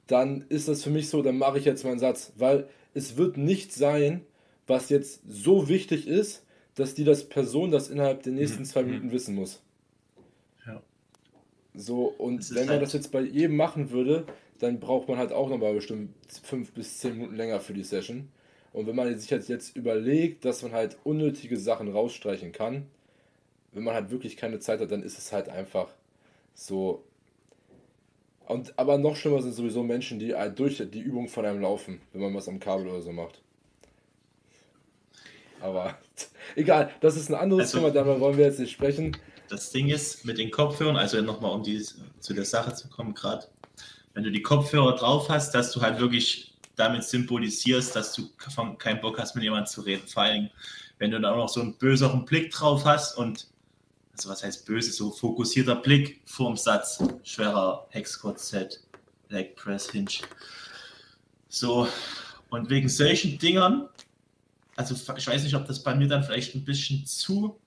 [0.08, 2.32] dann ist das für mich so, dann mache ich jetzt meinen Satz.
[2.36, 4.22] Weil es wird nicht sein,
[4.66, 6.44] was jetzt so wichtig ist,
[6.74, 8.66] dass die das Person das innerhalb der nächsten mhm.
[8.66, 8.88] zwei mhm.
[8.90, 9.60] Minuten wissen muss.
[10.66, 10.82] Ja.
[11.74, 14.26] So, und wenn man halt das jetzt bei jedem machen würde,
[14.58, 16.10] dann braucht man halt auch nochmal bestimmt
[16.42, 18.28] fünf bis zehn Minuten länger für die Session.
[18.72, 22.86] Und wenn man sich jetzt überlegt, dass man halt unnötige Sachen rausstreichen kann,
[23.72, 25.88] wenn man halt wirklich keine Zeit hat, dann ist es halt einfach
[26.54, 27.04] so.
[28.48, 32.00] Und, aber noch schlimmer sind sowieso Menschen, die halt durch die Übung von einem laufen,
[32.12, 33.42] wenn man was am Kabel oder so macht.
[35.60, 35.98] Aber
[36.56, 39.14] egal, das ist ein anderes also, Thema, darüber wollen wir jetzt nicht sprechen.
[39.50, 41.82] Das Ding ist mit den Kopfhörern, also nochmal um die,
[42.20, 43.46] zu der Sache zu kommen, gerade
[44.14, 48.30] wenn du die Kopfhörer drauf hast, dass du halt wirklich damit symbolisierst, dass du
[48.78, 50.06] keinen Bock hast, mit jemandem zu reden.
[50.06, 50.48] Vor allem,
[50.98, 53.46] wenn du dann auch noch so einen böseren Blick drauf hast und,
[54.18, 58.80] also was heißt böse, so fokussierter Blick vorm Satz, schwerer Hexquad Set,
[59.28, 60.10] Leg Press Hinge.
[61.48, 61.88] So,
[62.50, 63.88] und wegen solchen Dingern,
[64.76, 67.58] also ich weiß nicht, ob das bei mir dann vielleicht ein bisschen zu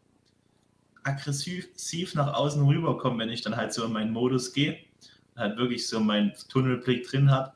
[1.04, 4.78] aggressiv nach außen rüberkommt, wenn ich dann halt so in meinen Modus gehe
[5.38, 7.54] halt wirklich so meinen Tunnelblick drin habe,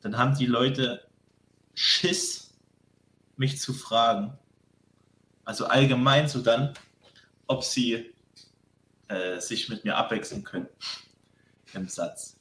[0.00, 1.06] dann haben die Leute
[1.74, 2.54] Schiss,
[3.36, 4.32] mich zu fragen.
[5.44, 6.74] Also allgemein so dann,
[7.46, 8.11] ob sie
[9.12, 10.68] äh, sich mit mir abwechseln können
[11.74, 12.36] im Satz.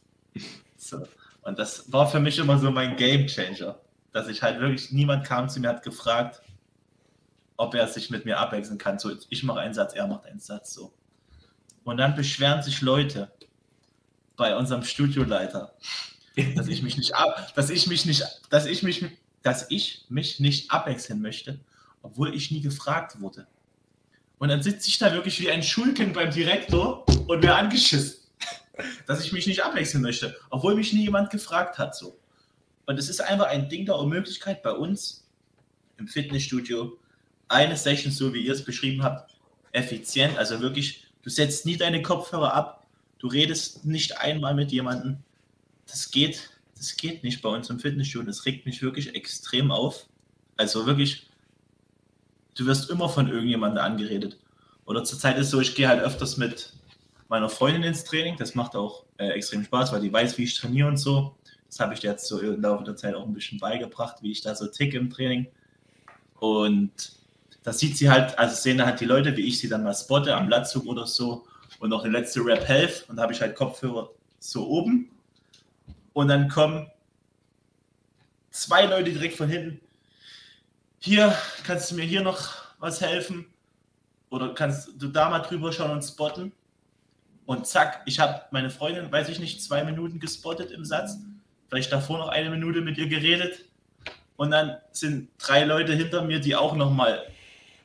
[0.77, 1.07] So.
[1.41, 3.79] Und das war für mich immer so mein Game Changer,
[4.11, 6.41] dass ich halt wirklich, niemand kam zu mir, hat gefragt,
[7.57, 8.99] ob er sich mit mir abwechseln kann.
[8.99, 10.93] So, ich mache einen Satz, er macht einen Satz, so.
[11.83, 13.31] Und dann beschweren sich Leute,
[14.41, 15.71] bei unserem Studioleiter,
[16.55, 19.05] dass ich mich nicht ab, dass ich mich nicht, dass ich mich,
[19.43, 21.59] dass ich mich nicht abwechseln möchte,
[22.01, 23.45] obwohl ich nie gefragt wurde.
[24.41, 28.15] Und dann sitze ich da wirklich wie ein Schulkind beim Direktor und wäre angeschissen,
[29.07, 31.95] dass ich mich nicht abwechseln möchte, obwohl mich nie jemand gefragt hat.
[31.95, 32.17] So.
[32.87, 35.27] Und es ist einfach ein Ding der Unmöglichkeit bei uns
[35.97, 36.97] im Fitnessstudio,
[37.47, 39.35] eine Session, so wie ihr es beschrieben habt,
[39.71, 42.81] effizient, also wirklich, du setzt nie deine Kopfhörer ab,
[43.21, 45.17] Du redest nicht einmal mit jemandem.
[45.85, 48.25] Das geht, das geht nicht bei uns im Fitnessstudio.
[48.25, 50.07] Das regt mich wirklich extrem auf.
[50.57, 51.27] Also wirklich,
[52.55, 54.37] du wirst immer von irgendjemandem angeredet.
[54.85, 56.73] Oder zurzeit ist so, ich gehe halt öfters mit
[57.29, 58.35] meiner Freundin ins Training.
[58.37, 61.35] Das macht auch äh, extrem Spaß, weil die weiß, wie ich trainiere und so.
[61.67, 64.31] Das habe ich dir jetzt so im Laufe der Zeit auch ein bisschen beigebracht, wie
[64.31, 65.47] ich da so tick im Training.
[66.39, 67.13] Und
[67.63, 70.35] das sieht sie halt, also sehen halt die Leute, wie ich sie dann mal spotte
[70.35, 71.45] am Latzug oder so
[71.79, 75.09] und noch eine letzte Rap Health und da habe ich halt Kopfhörer so oben
[76.13, 76.89] und dann kommen
[78.49, 79.79] zwei Leute direkt von hinten.
[81.01, 81.35] Hier,
[81.65, 83.45] kannst du mir hier noch was helfen?
[84.29, 86.53] Oder kannst du da mal drüber schauen und spotten?
[87.45, 91.17] Und zack, ich habe meine Freundin, weiß ich nicht, zwei Minuten gespottet im Satz.
[91.67, 93.65] Vielleicht davor noch eine Minute mit ihr geredet.
[94.37, 97.27] Und dann sind drei Leute hinter mir, die auch nochmal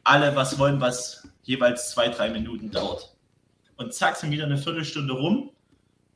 [0.04, 3.16] alle was wollen, was jeweils zwei, drei Minuten dauert
[3.76, 5.50] und zack, sind wieder eine Viertelstunde rum.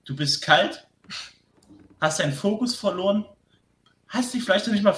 [0.05, 0.87] Du bist kalt,
[2.01, 3.25] hast deinen Fokus verloren,
[4.09, 4.97] hast dich vielleicht noch nicht mal,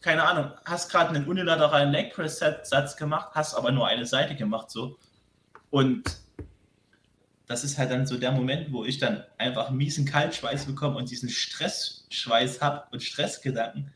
[0.00, 4.36] keine Ahnung, hast gerade einen unilateralen Leg Press Satz gemacht, hast aber nur eine Seite
[4.36, 4.98] gemacht so.
[5.70, 6.20] Und
[7.46, 11.10] das ist halt dann so der Moment, wo ich dann einfach miesen Kaltschweiß bekomme und
[11.10, 13.92] diesen Stressschweiß habe und Stressgedanken,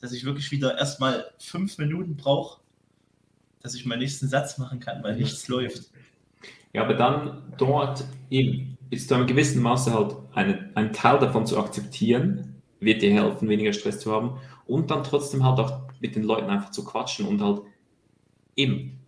[0.00, 2.60] dass ich wirklich wieder erstmal fünf Minuten brauche,
[3.60, 5.90] dass ich meinen nächsten Satz machen kann, weil nichts läuft.
[6.72, 11.46] Ja, aber dann dort eben bis zu einem gewissen Maße halt eine, einen Teil davon
[11.46, 16.14] zu akzeptieren, wird dir helfen, weniger Stress zu haben und dann trotzdem halt auch mit
[16.14, 17.62] den Leuten einfach zu quatschen und halt
[18.54, 19.00] eben,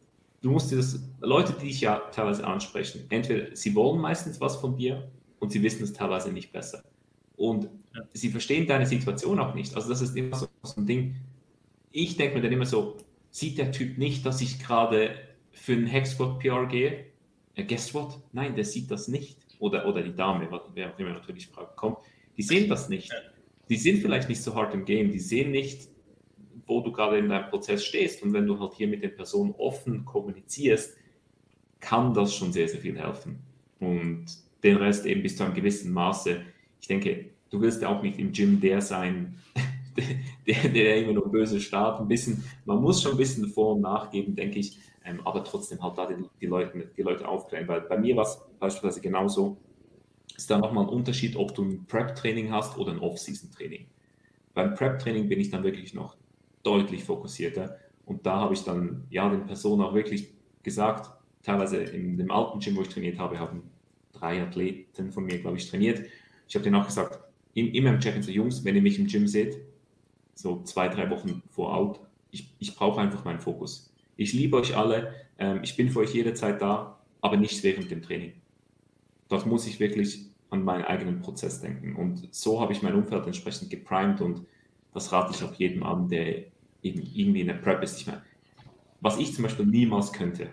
[0.42, 4.56] du musst dir das, Leute, die dich ja teilweise ansprechen, entweder sie wollen meistens was
[4.56, 5.08] von dir
[5.38, 6.82] und sie wissen es teilweise nicht besser.
[7.36, 8.02] Und ja.
[8.12, 9.74] sie verstehen deine Situation auch nicht.
[9.76, 11.16] Also das ist immer so, so ein Ding.
[11.92, 12.96] Ich denke mir dann immer so,
[13.30, 15.14] sieht der Typ nicht, dass ich gerade
[15.52, 17.11] für einen Hexquad PR gehe?
[17.61, 18.18] ja, guess what?
[18.32, 19.38] Nein, der sieht das nicht.
[19.58, 21.98] Oder, oder die Dame, wer auch immer natürlich Frage kommt,
[22.36, 23.12] die sehen das nicht.
[23.70, 25.88] Die sind vielleicht nicht so hart im Game, die sehen nicht,
[26.66, 28.22] wo du gerade in deinem Prozess stehst.
[28.22, 30.96] Und wenn du halt hier mit den Personen offen kommunizierst,
[31.78, 33.38] kann das schon sehr, sehr viel helfen.
[33.78, 34.26] Und
[34.64, 36.42] den Rest eben bis zu einem gewissen Maße.
[36.80, 39.36] Ich denke, du willst ja auch nicht im Gym der sein,
[40.46, 42.02] der, der immer nur böse startet.
[42.02, 45.80] Ein bisschen, man muss schon ein bisschen vor- und nachgeben, denke ich, ähm, aber trotzdem
[45.80, 47.68] halt da die, die, Leute, die Leute aufklären.
[47.68, 49.56] Weil bei mir war es beispielsweise genauso,
[50.36, 53.86] ist da nochmal ein Unterschied, ob du ein Prep-Training hast oder ein Off-Season-Training.
[54.54, 56.16] Beim Prep-Training bin ich dann wirklich noch
[56.62, 61.10] deutlich fokussierter und da habe ich dann ja den Personen auch wirklich gesagt,
[61.42, 63.62] teilweise in dem alten Gym, wo ich trainiert habe, haben
[64.12, 66.06] drei Athleten von mir, glaube ich, trainiert.
[66.48, 67.20] Ich habe denen auch gesagt,
[67.54, 69.60] immer im Check-in so, Jungs, wenn ihr mich im Gym seht,
[70.34, 72.00] so zwei, drei Wochen vor Out,
[72.30, 73.92] ich, ich brauche einfach meinen Fokus.
[74.16, 78.02] Ich liebe euch alle, ähm, ich bin für euch jederzeit da, aber nicht während dem
[78.02, 78.32] Training.
[79.30, 81.96] Dort muss ich wirklich an meinen eigenen Prozess denken.
[81.96, 84.44] Und so habe ich mein Umfeld entsprechend geprimed und
[84.92, 86.46] das rate ich auch jedem an, der
[86.82, 88.00] eben irgendwie in der Prep ist.
[88.00, 88.22] Ich meine,
[89.00, 90.50] was ich zum Beispiel niemals könnte,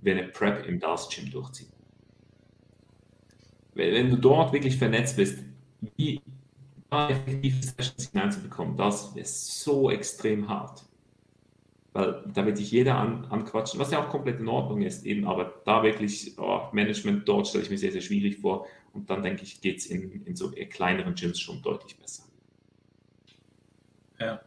[0.00, 1.68] wäre eine Prep im DAS Gym durchziehen.
[3.74, 5.40] Wenn du dort wirklich vernetzt bist,
[5.96, 6.20] wie
[6.90, 10.84] effektive Sessions hineinzubekommen, das ist so extrem hart.
[11.94, 15.28] Weil da wird sich jeder an, anquatschen, was ja auch komplett in Ordnung ist, eben,
[15.28, 18.66] aber da wirklich oh, Management dort stelle ich mir sehr, sehr schwierig vor.
[18.92, 22.24] Und dann denke ich, geht es in, in so kleineren Gyms schon deutlich besser.
[24.18, 24.40] Ja.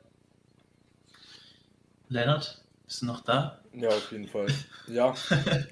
[2.10, 3.62] Lennart, bist du noch da?
[3.74, 4.48] Ja, auf jeden Fall.
[4.88, 5.14] Ja,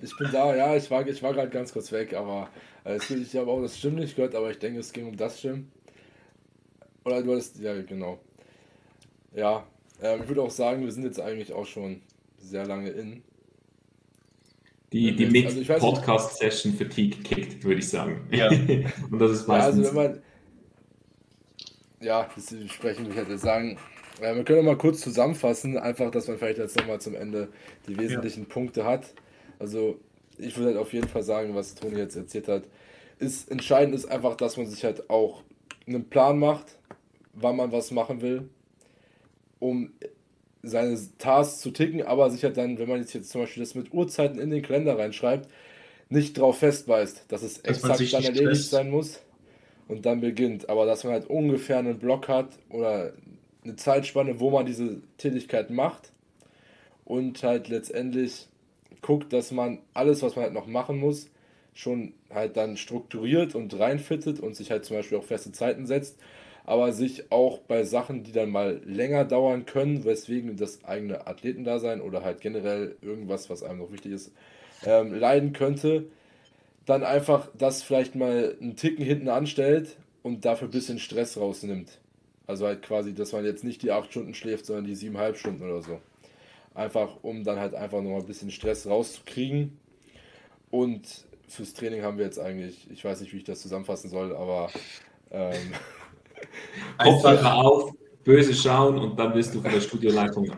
[0.01, 2.49] ich bin da, ja, ich war, ich war gerade ganz kurz weg, aber
[2.85, 5.39] äh, ich habe auch das Stimmt nicht gehört, aber ich denke, es ging um das
[5.39, 5.69] Stimmt.
[7.03, 8.19] Oder du hast, ja, genau.
[9.33, 9.67] Ja,
[10.01, 12.01] äh, ich würde auch sagen, wir sind jetzt eigentlich auch schon
[12.37, 13.23] sehr lange in.
[14.91, 18.27] Die, die mit also Podcast-Session Fatigue kickt, würde ich sagen.
[18.31, 18.49] Ja.
[19.11, 19.77] Und das ist meistens.
[19.77, 20.21] Ja, also wenn man.
[22.01, 23.77] Ja, das sprechen wir hätte sagen.
[24.21, 27.49] Ja, wir können mal kurz zusammenfassen, einfach, dass man vielleicht jetzt nochmal zum Ende
[27.87, 28.49] die wesentlichen ja.
[28.49, 29.13] Punkte hat.
[29.59, 29.99] Also,
[30.37, 32.63] ich würde halt auf jeden Fall sagen, was Toni jetzt erzählt hat,
[33.19, 35.43] ist entscheidend ist einfach, dass man sich halt auch
[35.87, 36.77] einen Plan macht,
[37.33, 38.49] wann man was machen will,
[39.59, 39.91] um
[40.63, 43.93] seine Tasks zu ticken, aber sich halt dann, wenn man jetzt, zum Beispiel das mit
[43.93, 45.49] Uhrzeiten in den Kalender reinschreibt,
[46.09, 48.69] nicht darauf festbeißt, dass es dass exakt dann erledigt stresst.
[48.69, 49.21] sein muss
[49.87, 50.69] und dann beginnt.
[50.69, 53.13] Aber dass man halt ungefähr einen Block hat oder
[53.63, 56.11] eine Zeitspanne, wo man diese Tätigkeit macht
[57.05, 58.47] und halt letztendlich
[59.01, 61.29] guckt, dass man alles, was man halt noch machen muss,
[61.73, 66.17] schon halt dann strukturiert und reinfittet und sich halt zum Beispiel auch feste Zeiten setzt
[66.65, 72.01] aber sich auch bei Sachen, die dann mal länger dauern können, weswegen das eigene Athletendasein
[72.01, 74.31] oder halt generell irgendwas, was einem noch wichtig ist,
[74.85, 76.05] ähm, leiden könnte,
[76.85, 81.99] dann einfach das vielleicht mal einen Ticken hinten anstellt und dafür ein bisschen Stress rausnimmt.
[82.47, 85.63] Also halt quasi, dass man jetzt nicht die 8 Stunden schläft, sondern die 7,5 Stunden
[85.63, 85.99] oder so.
[86.73, 89.77] Einfach, um dann halt einfach nochmal ein bisschen Stress rauszukriegen.
[90.69, 94.35] Und fürs Training haben wir jetzt eigentlich, ich weiß nicht, wie ich das zusammenfassen soll,
[94.35, 94.69] aber
[95.31, 95.73] ähm,
[96.97, 97.91] Kopfhörer auf,
[98.23, 100.51] böse schauen und dann bist du von der Studioleitung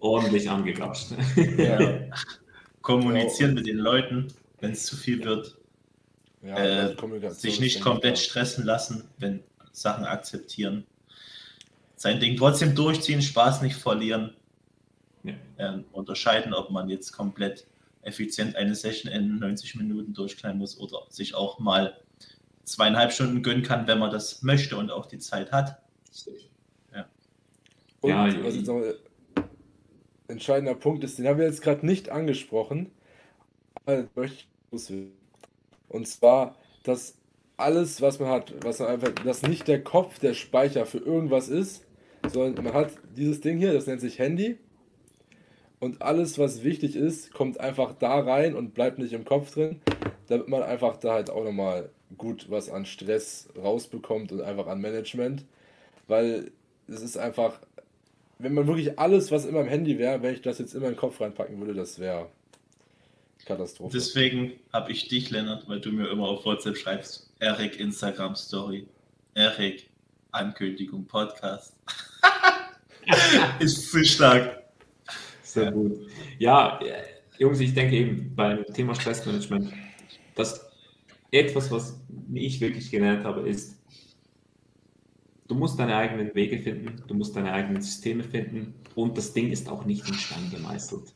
[0.00, 1.08] ordentlich angegrapscht.
[1.56, 2.00] Ja.
[2.82, 4.28] Kommunizieren mit den Leuten,
[4.60, 5.56] wenn es zu viel wird.
[6.42, 10.86] Ja, äh, sich nicht komplett stressen lassen, wenn Sachen akzeptieren.
[11.96, 14.34] Sein Ding trotzdem durchziehen, Spaß nicht verlieren.
[15.24, 15.34] Ja.
[15.58, 17.66] Ähm, unterscheiden, ob man jetzt komplett
[18.02, 21.98] effizient eine Session in 90 Minuten durchknallen muss oder sich auch mal
[22.66, 25.80] zweieinhalb Stunden gönnen kann, wenn man das möchte und auch die Zeit hat.
[26.92, 27.06] Ja.
[28.00, 28.94] Und ja, was jetzt noch ein
[30.28, 32.90] entscheidender Punkt ist, den haben wir jetzt gerade nicht angesprochen,
[33.84, 35.08] aber möchte ich
[35.88, 37.16] Und zwar, dass
[37.56, 41.48] alles, was man hat, was man einfach, dass nicht der Kopf der Speicher für irgendwas
[41.48, 41.86] ist,
[42.28, 44.58] sondern man hat dieses Ding hier, das nennt sich Handy.
[45.78, 49.80] Und alles, was wichtig ist, kommt einfach da rein und bleibt nicht im Kopf drin,
[50.26, 54.80] damit man einfach da halt auch nochmal gut was an Stress rausbekommt und einfach an
[54.80, 55.44] Management.
[56.08, 56.50] Weil
[56.88, 57.58] es ist einfach,
[58.38, 60.92] wenn man wirklich alles, was immer im Handy wäre, wenn ich das jetzt immer in
[60.92, 62.28] den Kopf reinpacken würde, das wäre
[63.44, 63.96] Katastrophe.
[63.96, 68.86] Deswegen habe ich dich, Lennart, weil du mir immer auf WhatsApp schreibst, Erik Instagram Story,
[69.34, 69.88] Erik
[70.32, 71.74] Ankündigung Podcast.
[73.60, 74.62] ist zu stark.
[75.42, 75.70] Sehr ja.
[75.70, 76.10] gut.
[76.38, 76.80] Ja,
[77.38, 79.72] Jungs, ich denke eben beim Thema Stressmanagement,
[80.34, 80.65] das
[81.36, 82.00] etwas, was
[82.32, 83.80] ich wirklich gelernt habe, ist,
[85.48, 89.50] du musst deine eigenen Wege finden, du musst deine eigenen Systeme finden und das Ding
[89.50, 91.14] ist auch nicht in Stein gemeißelt.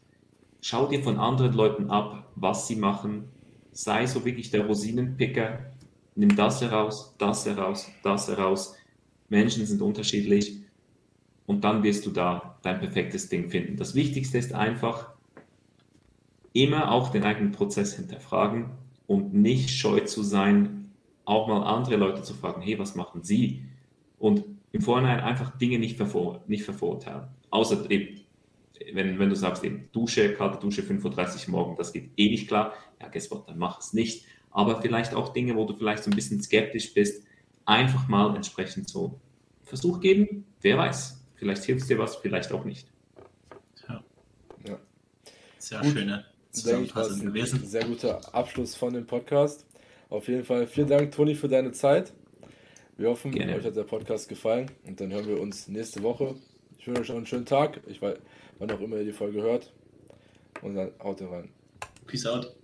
[0.60, 3.24] Schau dir von anderen Leuten ab, was sie machen,
[3.72, 5.72] sei so wirklich der Rosinenpicker,
[6.14, 8.74] nimm das heraus, das heraus, das heraus.
[9.28, 10.60] Menschen sind unterschiedlich
[11.46, 13.76] und dann wirst du da dein perfektes Ding finden.
[13.76, 15.10] Das Wichtigste ist einfach,
[16.52, 18.70] immer auch den eigenen Prozess hinterfragen
[19.10, 20.92] und nicht scheu zu sein,
[21.24, 23.64] auch mal andere Leute zu fragen, hey, was machen sie?
[24.20, 27.24] Und im Vorhinein einfach Dinge nicht, vervor nicht vervorurteilen.
[27.50, 28.20] Außer eben,
[28.92, 32.46] wenn, wenn du sagst, eben Dusche, kalte Dusche 5.30 Uhr morgen, das geht eh nicht
[32.46, 34.26] klar, ja, guess what, dann mach es nicht.
[34.52, 37.26] Aber vielleicht auch Dinge, wo du vielleicht so ein bisschen skeptisch bist,
[37.64, 39.18] einfach mal entsprechend so
[39.64, 41.20] Versuch geben, wer weiß.
[41.34, 42.86] Vielleicht hilft es dir was, vielleicht auch nicht.
[43.88, 44.04] Ja.
[44.68, 44.78] ja.
[45.58, 45.94] Sehr Gut.
[45.94, 47.66] schöne Zusammenfassung gewesen.
[47.66, 49.66] Sehr guter Abschluss von dem Podcast.
[50.08, 52.12] Auf jeden Fall vielen Dank, Toni, für deine Zeit.
[52.96, 53.56] Wir hoffen, Gerne.
[53.56, 56.34] euch hat der Podcast gefallen und dann hören wir uns nächste Woche.
[56.78, 57.80] Ich wünsche euch noch einen schönen Tag.
[57.86, 58.18] Ich weiß,
[58.58, 59.72] wann auch immer ihr die Folge hört.
[60.62, 61.50] Und dann haut rein.
[62.06, 62.54] Peace out.